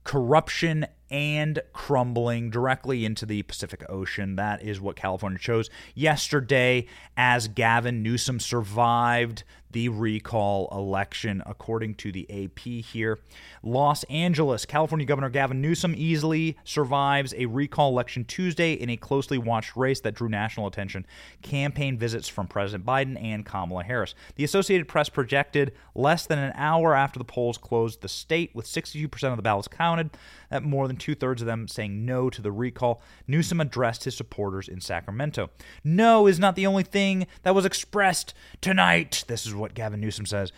[0.05, 4.37] corruption and crumbling directly into the Pacific Ocean.
[4.37, 12.12] That is what California chose yesterday as Gavin Newsom survived the recall election, according to
[12.12, 13.19] the AP here.
[13.62, 19.39] Los Angeles, California Governor Gavin Newsom easily survives a recall election Tuesday in a closely
[19.39, 21.07] watched race that drew national attention.
[21.43, 24.14] Campaign visits from President Biden and Kamala Harris.
[24.37, 28.66] The Associated Press projected less than an hour after the polls closed the state, with
[28.66, 30.11] 62% of the ballots counted,
[30.51, 33.03] that more than two thirds of them saying no to the recall.
[33.27, 35.51] Newsom addressed his supporters in Sacramento.
[35.85, 39.25] No is not the only thing that was expressed tonight.
[39.29, 40.53] This is what Gavin Newsom says.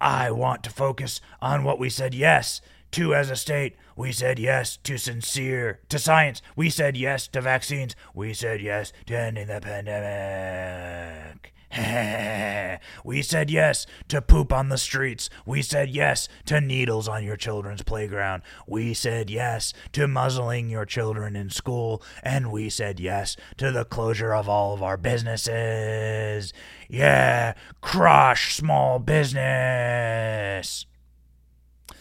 [0.00, 2.60] I want to focus on what we said yes
[2.92, 3.76] to as a state.
[3.96, 6.40] We said yes to sincere, to science.
[6.56, 7.96] We said yes to vaccines.
[8.14, 11.52] We said yes to ending the pandemic.
[13.04, 15.28] we said yes to poop on the streets.
[15.44, 18.42] We said yes to needles on your children's playground.
[18.66, 22.02] We said yes to muzzling your children in school.
[22.22, 26.52] And we said yes to the closure of all of our businesses.
[26.88, 30.87] Yeah, crush small business.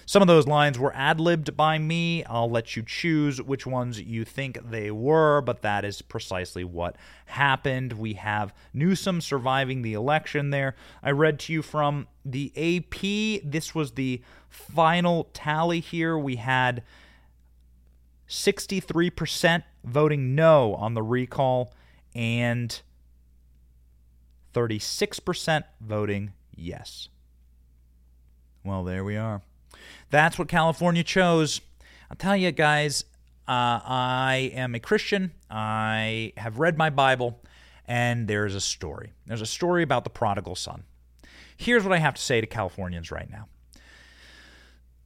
[0.07, 2.23] Some of those lines were ad libbed by me.
[2.23, 6.95] I'll let you choose which ones you think they were, but that is precisely what
[7.25, 7.91] happened.
[7.91, 10.75] We have Newsom surviving the election there.
[11.03, 13.41] I read to you from the AP.
[13.43, 16.17] This was the final tally here.
[16.17, 16.83] We had
[18.29, 21.73] 63% voting no on the recall
[22.15, 22.81] and
[24.53, 27.09] 36% voting yes.
[28.63, 29.41] Well, there we are.
[30.09, 31.61] That's what California chose.
[32.09, 33.05] I'll tell you guys,
[33.47, 35.31] uh, I am a Christian.
[35.49, 37.41] I have read my Bible,
[37.85, 39.13] and there's a story.
[39.25, 40.83] There's a story about the prodigal son.
[41.55, 43.47] Here's what I have to say to Californians right now.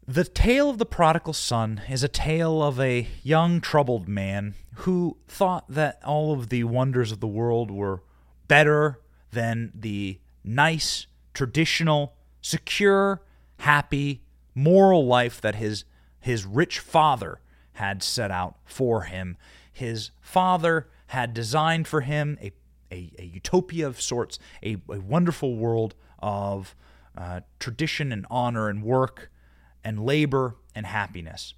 [0.07, 5.17] The tale of the prodigal son is a tale of a young, troubled man who
[5.27, 8.01] thought that all of the wonders of the world were
[8.47, 8.99] better
[9.31, 13.21] than the nice, traditional, secure,
[13.59, 14.23] happy,
[14.53, 15.85] moral life that his
[16.19, 17.39] his rich father
[17.73, 19.37] had set out for him.
[19.71, 22.51] His father had designed for him a,
[22.91, 26.75] a, a utopia of sorts, a, a wonderful world of
[27.17, 29.31] uh, tradition and honor and work
[29.83, 31.55] and labor and happiness.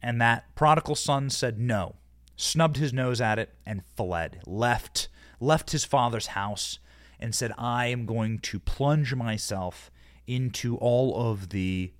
[0.00, 1.96] And that prodigal son said no,
[2.36, 5.08] snubbed his nose at it, and fled, left,
[5.40, 6.78] left his father's house,
[7.20, 9.90] and said, I am going to plunge myself
[10.26, 11.92] into all of the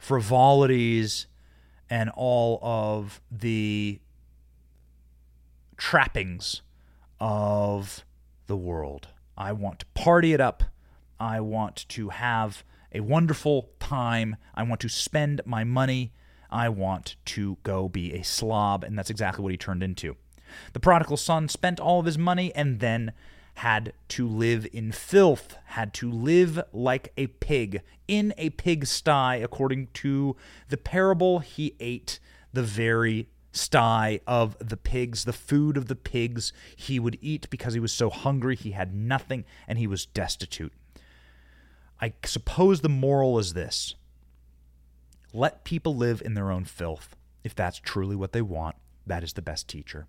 [0.00, 1.26] frivolities
[1.90, 4.00] and all of the
[5.76, 6.62] trappings
[7.20, 8.04] of
[8.46, 9.08] the world.
[9.36, 10.64] I want to party it up.
[11.20, 14.36] I want to have a wonderful time.
[14.54, 16.12] I want to spend my money.
[16.50, 18.82] I want to go be a slob.
[18.82, 20.16] And that's exactly what he turned into.
[20.72, 23.12] The prodigal son spent all of his money and then
[23.60, 29.86] had to live in filth, had to live like a pig, in a pigsty, according
[29.92, 30.34] to
[30.70, 32.18] the parable he ate
[32.54, 37.74] the very sty of the pigs, the food of the pigs he would eat because
[37.74, 40.72] he was so hungry he had nothing and he was destitute.
[42.00, 43.94] I suppose the moral is this
[45.34, 47.14] let people live in their own filth.
[47.44, 50.06] If that's truly what they want, that is the best teacher.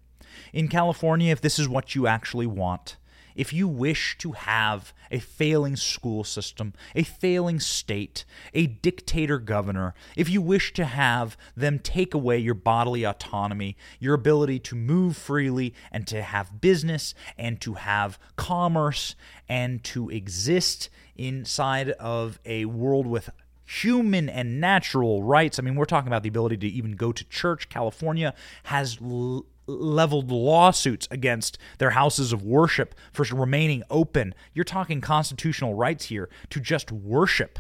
[0.54, 2.96] In California, if this is what you actually want,
[3.36, 9.94] if you wish to have a failing school system, a failing state, a dictator governor,
[10.16, 15.18] if you wish to have them take away your bodily autonomy, your ability to move
[15.18, 19.16] freely and to have business and to have commerce
[19.48, 23.30] and to exist inside of a world with
[23.66, 25.58] human and natural rights.
[25.58, 27.70] I mean, we're talking about the ability to even go to church.
[27.70, 29.46] California has l-
[29.80, 34.34] leveled lawsuits against their houses of worship for remaining open.
[34.54, 37.60] You're talking constitutional rights here to just worship.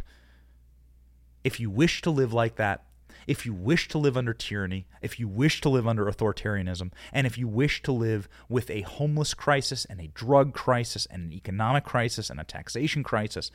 [1.43, 2.86] If you wish to live like that,
[3.28, 7.28] if you wish to live under tyranny, if you wish to live under authoritarianism, and
[7.28, 11.34] if you wish to live with a homeless crisis and a drug crisis and an
[11.34, 13.51] economic crisis and a taxation crisis,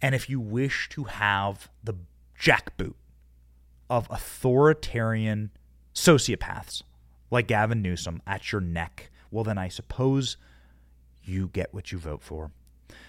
[0.00, 1.94] and if you wish to have the
[2.38, 2.94] jackboot
[3.88, 5.50] of authoritarian
[5.94, 6.82] sociopaths
[7.30, 10.36] like Gavin Newsom at your neck, well, then I suppose
[11.24, 12.50] you get what you vote for.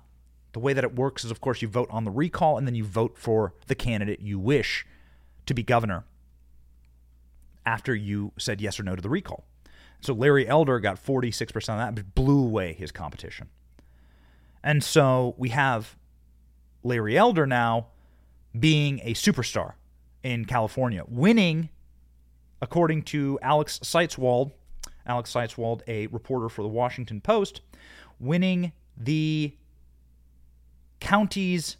[0.51, 2.75] The way that it works is, of course, you vote on the recall and then
[2.75, 4.85] you vote for the candidate you wish
[5.45, 6.03] to be governor
[7.65, 9.45] after you said yes or no to the recall.
[10.01, 13.47] So Larry Elder got 46% of that, but blew away his competition.
[14.61, 15.95] And so we have
[16.83, 17.87] Larry Elder now
[18.59, 19.75] being a superstar
[20.23, 21.69] in California, winning
[22.61, 24.51] According to Alex Seitz-Wald,
[25.05, 27.61] Alex Seitz-Wald, a reporter for the Washington Post,
[28.19, 29.55] winning the
[30.99, 31.77] counties,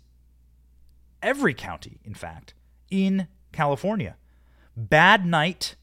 [1.22, 2.54] every county, in fact,
[2.90, 4.16] in California.
[4.76, 5.76] Bad night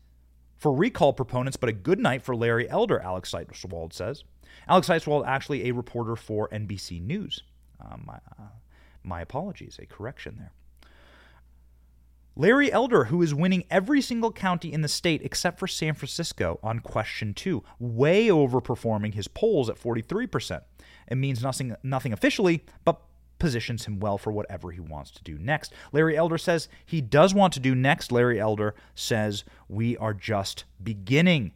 [0.57, 4.25] for recall proponents, but a good night for Larry Elder, Alex Seitz-Wald says.
[4.67, 7.43] Alex Seitz-Wald, actually a reporter for NBC News.
[7.81, 8.43] Um, uh,
[9.05, 10.53] my apologies, a correction there.
[12.39, 16.61] Larry Elder, who is winning every single county in the state except for San Francisco
[16.63, 20.63] on question two, way overperforming his polls at 43%.
[21.09, 23.01] It means nothing, nothing officially, but
[23.41, 25.73] positions him well for whatever he wants to do next.
[25.91, 28.13] Larry Elder says he does want to do next.
[28.13, 31.53] Larry Elder says we are just beginning.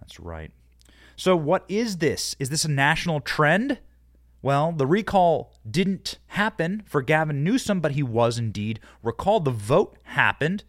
[0.00, 0.52] That's right.
[1.16, 2.36] So, what is this?
[2.38, 3.80] Is this a national trend?
[4.40, 9.44] Well, the recall didn't happen for Gavin Newsom, but he was indeed recalled.
[9.44, 10.64] The vote happened,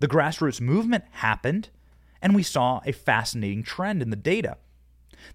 [0.00, 1.70] the grassroots movement happened,
[2.20, 4.56] and we saw a fascinating trend in the data.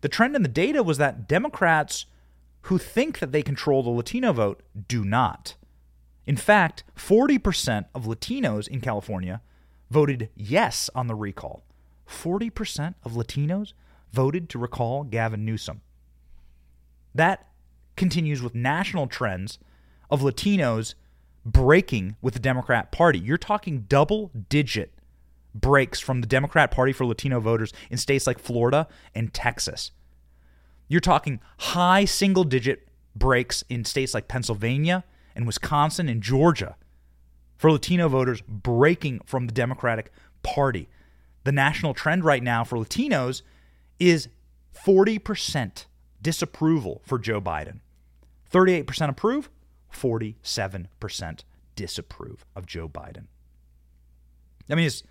[0.01, 2.05] The trend in the data was that Democrats
[2.63, 5.55] who think that they control the Latino vote do not.
[6.26, 9.41] In fact, 40% of Latinos in California
[9.89, 11.63] voted yes on the recall.
[12.07, 13.74] 40% of Latinos
[14.11, 15.82] voted to recall Gavin Newsom.
[17.15, 17.47] That
[18.02, 19.60] continues with national trends
[20.10, 20.95] of Latinos
[21.45, 23.20] breaking with the Democrat Party.
[23.20, 24.91] You're talking double digit
[25.54, 29.91] breaks from the Democrat Party for Latino voters in states like Florida and Texas.
[30.88, 35.04] You're talking high single digit breaks in states like Pennsylvania
[35.36, 36.78] and Wisconsin and Georgia
[37.56, 40.89] for Latino voters breaking from the Democratic Party.
[41.43, 43.43] The national trend right now for Latinos
[43.99, 44.28] is
[44.84, 45.86] 40%
[46.20, 47.82] disapproval for Joe Biden.
[48.52, 49.49] 38% approve,
[49.93, 51.43] 47%
[51.76, 53.26] disapprove of Joe Biden.
[54.70, 55.04] I mean, it's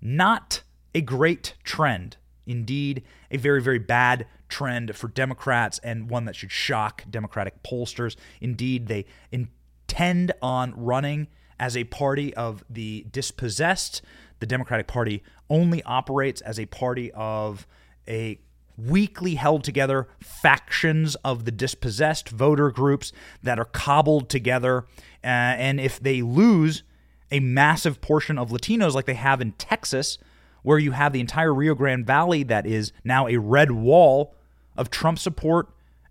[0.00, 0.62] not
[0.94, 2.16] a great trend.
[2.46, 8.16] Indeed, a very, very bad trend for Democrats and one that should shock Democratic pollsters.
[8.40, 11.26] Indeed, they intend on running
[11.58, 14.02] as a party of the dispossessed.
[14.38, 17.66] The Democratic Party only operates as a party of
[18.06, 18.38] a
[18.76, 23.12] weakly held together factions of the dispossessed voter groups
[23.42, 24.84] that are cobbled together.
[25.24, 26.82] Uh, and if they lose
[27.30, 30.18] a massive portion of Latinos, like they have in Texas,
[30.62, 34.34] where you have the entire Rio Grande Valley that is now a red wall
[34.76, 35.68] of Trump support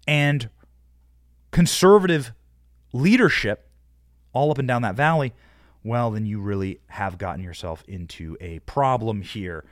[0.07, 0.49] and
[1.51, 2.31] conservative
[2.93, 3.69] leadership
[4.33, 5.33] all up and down that valley,
[5.83, 9.63] well, then you really have gotten yourself into a problem here.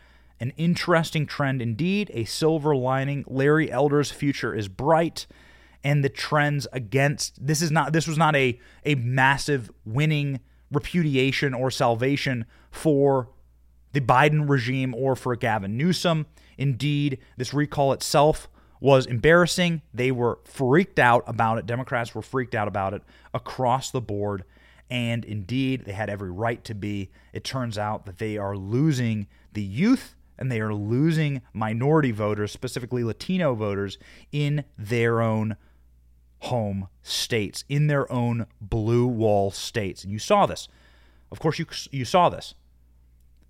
[0.43, 3.23] An interesting trend indeed, a silver lining.
[3.29, 5.25] Larry Elder's future is bright,
[5.85, 11.53] and the trends against this is not this was not a a massive winning repudiation
[11.53, 13.29] or salvation for
[13.93, 16.25] the Biden regime or for Gavin Newsom.
[16.57, 18.49] Indeed, this recall itself
[18.81, 19.81] was embarrassing.
[19.93, 21.65] They were freaked out about it.
[21.65, 24.43] Democrats were freaked out about it across the board.
[24.89, 27.11] And indeed, they had every right to be.
[27.31, 32.51] It turns out that they are losing the youth and they are losing minority voters,
[32.51, 33.97] specifically Latino voters,
[34.31, 35.55] in their own
[36.39, 40.03] home states, in their own blue wall states.
[40.03, 40.67] And you saw this.
[41.31, 42.53] Of course, you, you saw this.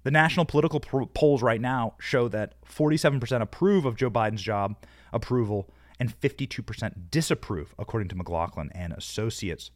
[0.04, 4.76] The national political polls right now show that 47% approve of Joe Biden's job
[5.12, 5.70] approval
[6.00, 9.72] and 52% disapprove, according to McLaughlin and Associates.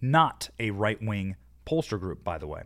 [0.00, 1.36] Not a right wing
[1.66, 2.62] pollster group, by the way.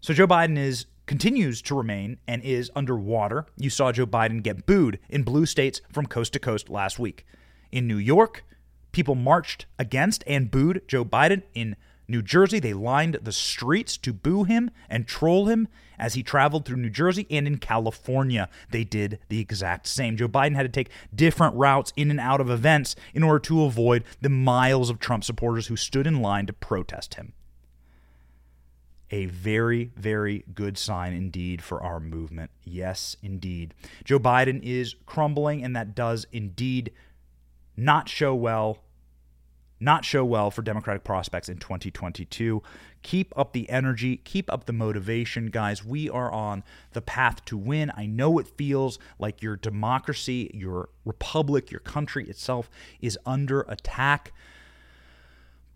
[0.00, 3.44] So Joe Biden is continues to remain and is underwater.
[3.58, 7.26] You saw Joe Biden get booed in blue states from coast to coast last week.
[7.70, 8.44] In New York,
[8.92, 11.42] people marched against and booed Joe Biden.
[11.52, 11.76] In
[12.08, 16.64] New Jersey, they lined the streets to boo him and troll him as he traveled
[16.64, 17.26] through New Jersey.
[17.28, 20.16] And in California, they did the exact same.
[20.16, 23.64] Joe Biden had to take different routes in and out of events in order to
[23.64, 27.34] avoid the miles of Trump supporters who stood in line to protest him
[29.12, 32.50] a very, very good sign indeed for our movement.
[32.64, 33.74] Yes, indeed.
[34.04, 36.90] Joe Biden is crumbling, and that does indeed
[37.76, 38.78] not show well.
[39.78, 42.62] Not show well for Democratic prospects in 2022.
[43.02, 45.84] Keep up the energy, keep up the motivation, guys.
[45.84, 47.90] We are on the path to win.
[47.96, 54.32] I know it feels like your democracy, your republic, your country itself is under attack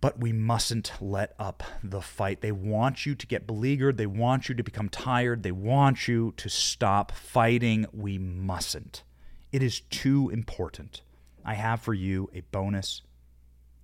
[0.00, 2.40] but we mustn't let up the fight.
[2.40, 3.96] They want you to get beleaguered.
[3.96, 5.42] They want you to become tired.
[5.42, 7.86] They want you to stop fighting.
[7.92, 9.02] We mustn't.
[9.52, 11.02] It is too important.
[11.44, 13.02] I have for you a bonus,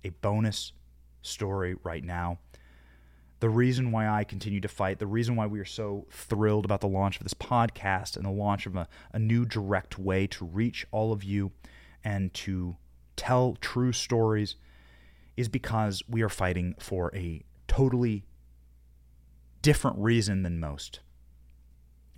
[0.03, 0.73] a bonus
[1.21, 2.39] story right now.
[3.39, 6.81] The reason why I continue to fight, the reason why we are so thrilled about
[6.81, 10.45] the launch of this podcast and the launch of a, a new direct way to
[10.45, 11.51] reach all of you
[12.03, 12.77] and to
[13.15, 14.55] tell true stories
[15.35, 18.25] is because we are fighting for a totally
[19.61, 20.99] different reason than most.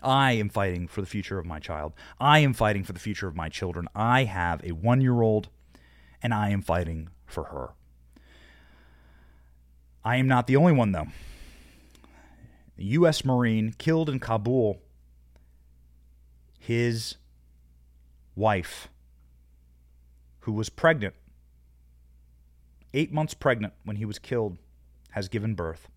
[0.02, 1.94] I am fighting for the future of my child.
[2.20, 3.88] I am fighting for the future of my children.
[3.96, 5.50] I have a one year old,
[6.22, 7.70] and I am fighting for her.
[10.04, 11.08] I am not the only one, though.
[12.78, 13.26] A U.S.
[13.26, 14.80] Marine killed in Kabul,
[16.60, 17.16] his
[18.36, 18.90] wife,
[20.42, 21.16] who was pregnant
[22.96, 24.58] eight months pregnant when he was killed,
[25.12, 25.90] has given birth.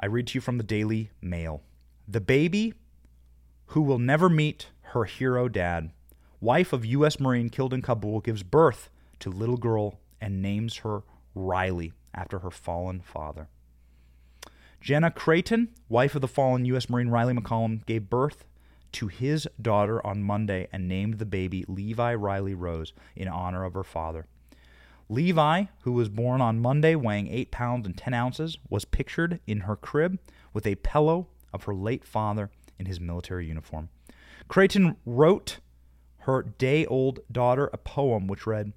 [0.00, 1.62] I read to you from the Daily Mail.
[2.08, 2.74] The baby
[3.66, 5.92] who will never meet her hero dad,
[6.40, 7.20] wife of U.S.
[7.20, 8.90] Marine killed in Kabul, gives birth
[9.20, 11.02] to little girl and names her
[11.36, 13.48] Rylee after her fallen father.
[14.80, 16.90] Jenna Crayton, wife of the fallen U.S.
[16.90, 18.44] Marine Rylee McCollum, gave birth
[18.92, 23.74] to his daughter on Monday and named the baby Levi Rylee Rose in honor of
[23.74, 24.26] her father.
[25.08, 29.60] Levi, who was born on Monday weighing 8 pounds and 10 ounces, was pictured in
[29.60, 30.18] her crib
[30.52, 33.88] with a pillow of her late father in his military uniform.
[34.48, 35.58] Crayton wrote
[36.18, 38.72] her day old daughter a poem which read,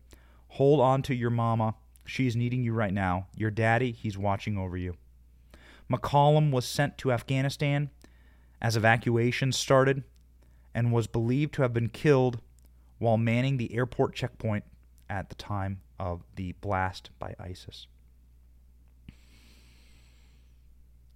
[0.49, 1.75] Hold on to your mama.
[2.05, 3.27] She's needing you right now.
[3.35, 4.95] Your daddy, he's watching over you.
[5.91, 7.89] McCollum was sent to Afghanistan
[8.61, 10.03] as evacuations started
[10.73, 12.39] and was believed to have been killed
[12.97, 14.63] while manning the airport checkpoint
[15.09, 17.87] at the time of the blast by ISIS.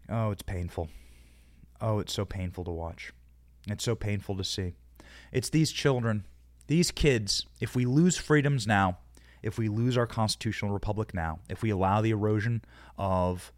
[0.10, 0.90] Oh, it's painful.
[1.82, 3.14] Oh, it's so painful to watch.
[3.68, 4.74] It's so painful to see.
[5.32, 6.26] It's these children,
[6.68, 8.98] these kids, if we lose freedoms now,
[9.42, 12.64] if we lose our constitutional republic now, if we allow the erosion
[12.98, 13.52] of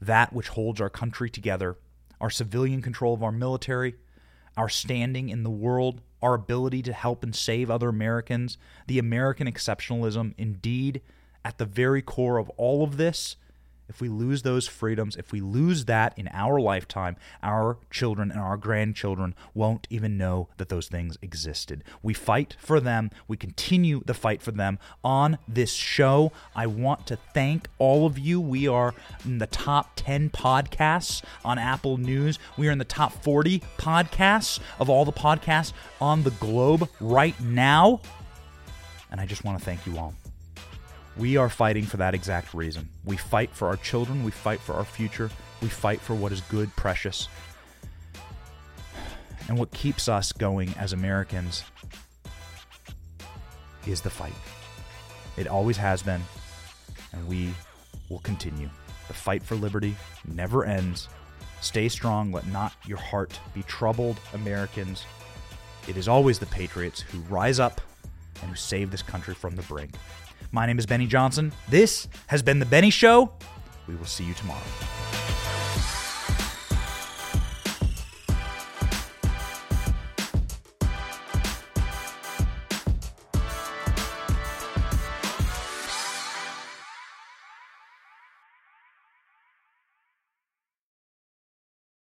[0.00, 1.76] that which holds our country together,
[2.20, 3.94] our civilian control of our military,
[4.56, 9.46] our standing in the world, our ability to help and save other Americans, the American
[9.46, 11.00] exceptionalism, indeed,
[11.44, 13.36] at the very core of all of this,
[13.88, 18.40] if we lose those freedoms, if we lose that in our lifetime, our children and
[18.40, 21.84] our grandchildren won't even know that those things existed.
[22.02, 23.10] We fight for them.
[23.28, 26.32] We continue the fight for them on this show.
[26.56, 28.40] I want to thank all of you.
[28.40, 32.38] We are in the top 10 podcasts on Apple News.
[32.56, 37.38] We are in the top 40 podcasts of all the podcasts on the globe right
[37.40, 38.00] now.
[39.10, 40.14] And I just want to thank you all.
[41.16, 42.88] We are fighting for that exact reason.
[43.04, 45.30] We fight for our children, we fight for our future,
[45.62, 47.28] we fight for what is good, precious.
[49.48, 51.62] And what keeps us going as Americans
[53.86, 54.32] is the fight.
[55.36, 56.22] It always has been,
[57.12, 57.54] and we
[58.08, 58.70] will continue.
[59.08, 59.94] The fight for liberty
[60.26, 61.08] never ends.
[61.60, 65.04] Stay strong, let not your heart be troubled, Americans.
[65.86, 67.80] It is always the patriots who rise up
[68.40, 69.92] and who save this country from the brink.
[70.54, 71.52] My name is Benny Johnson.
[71.68, 73.32] This has been The Benny Show.
[73.88, 74.62] We will see you tomorrow.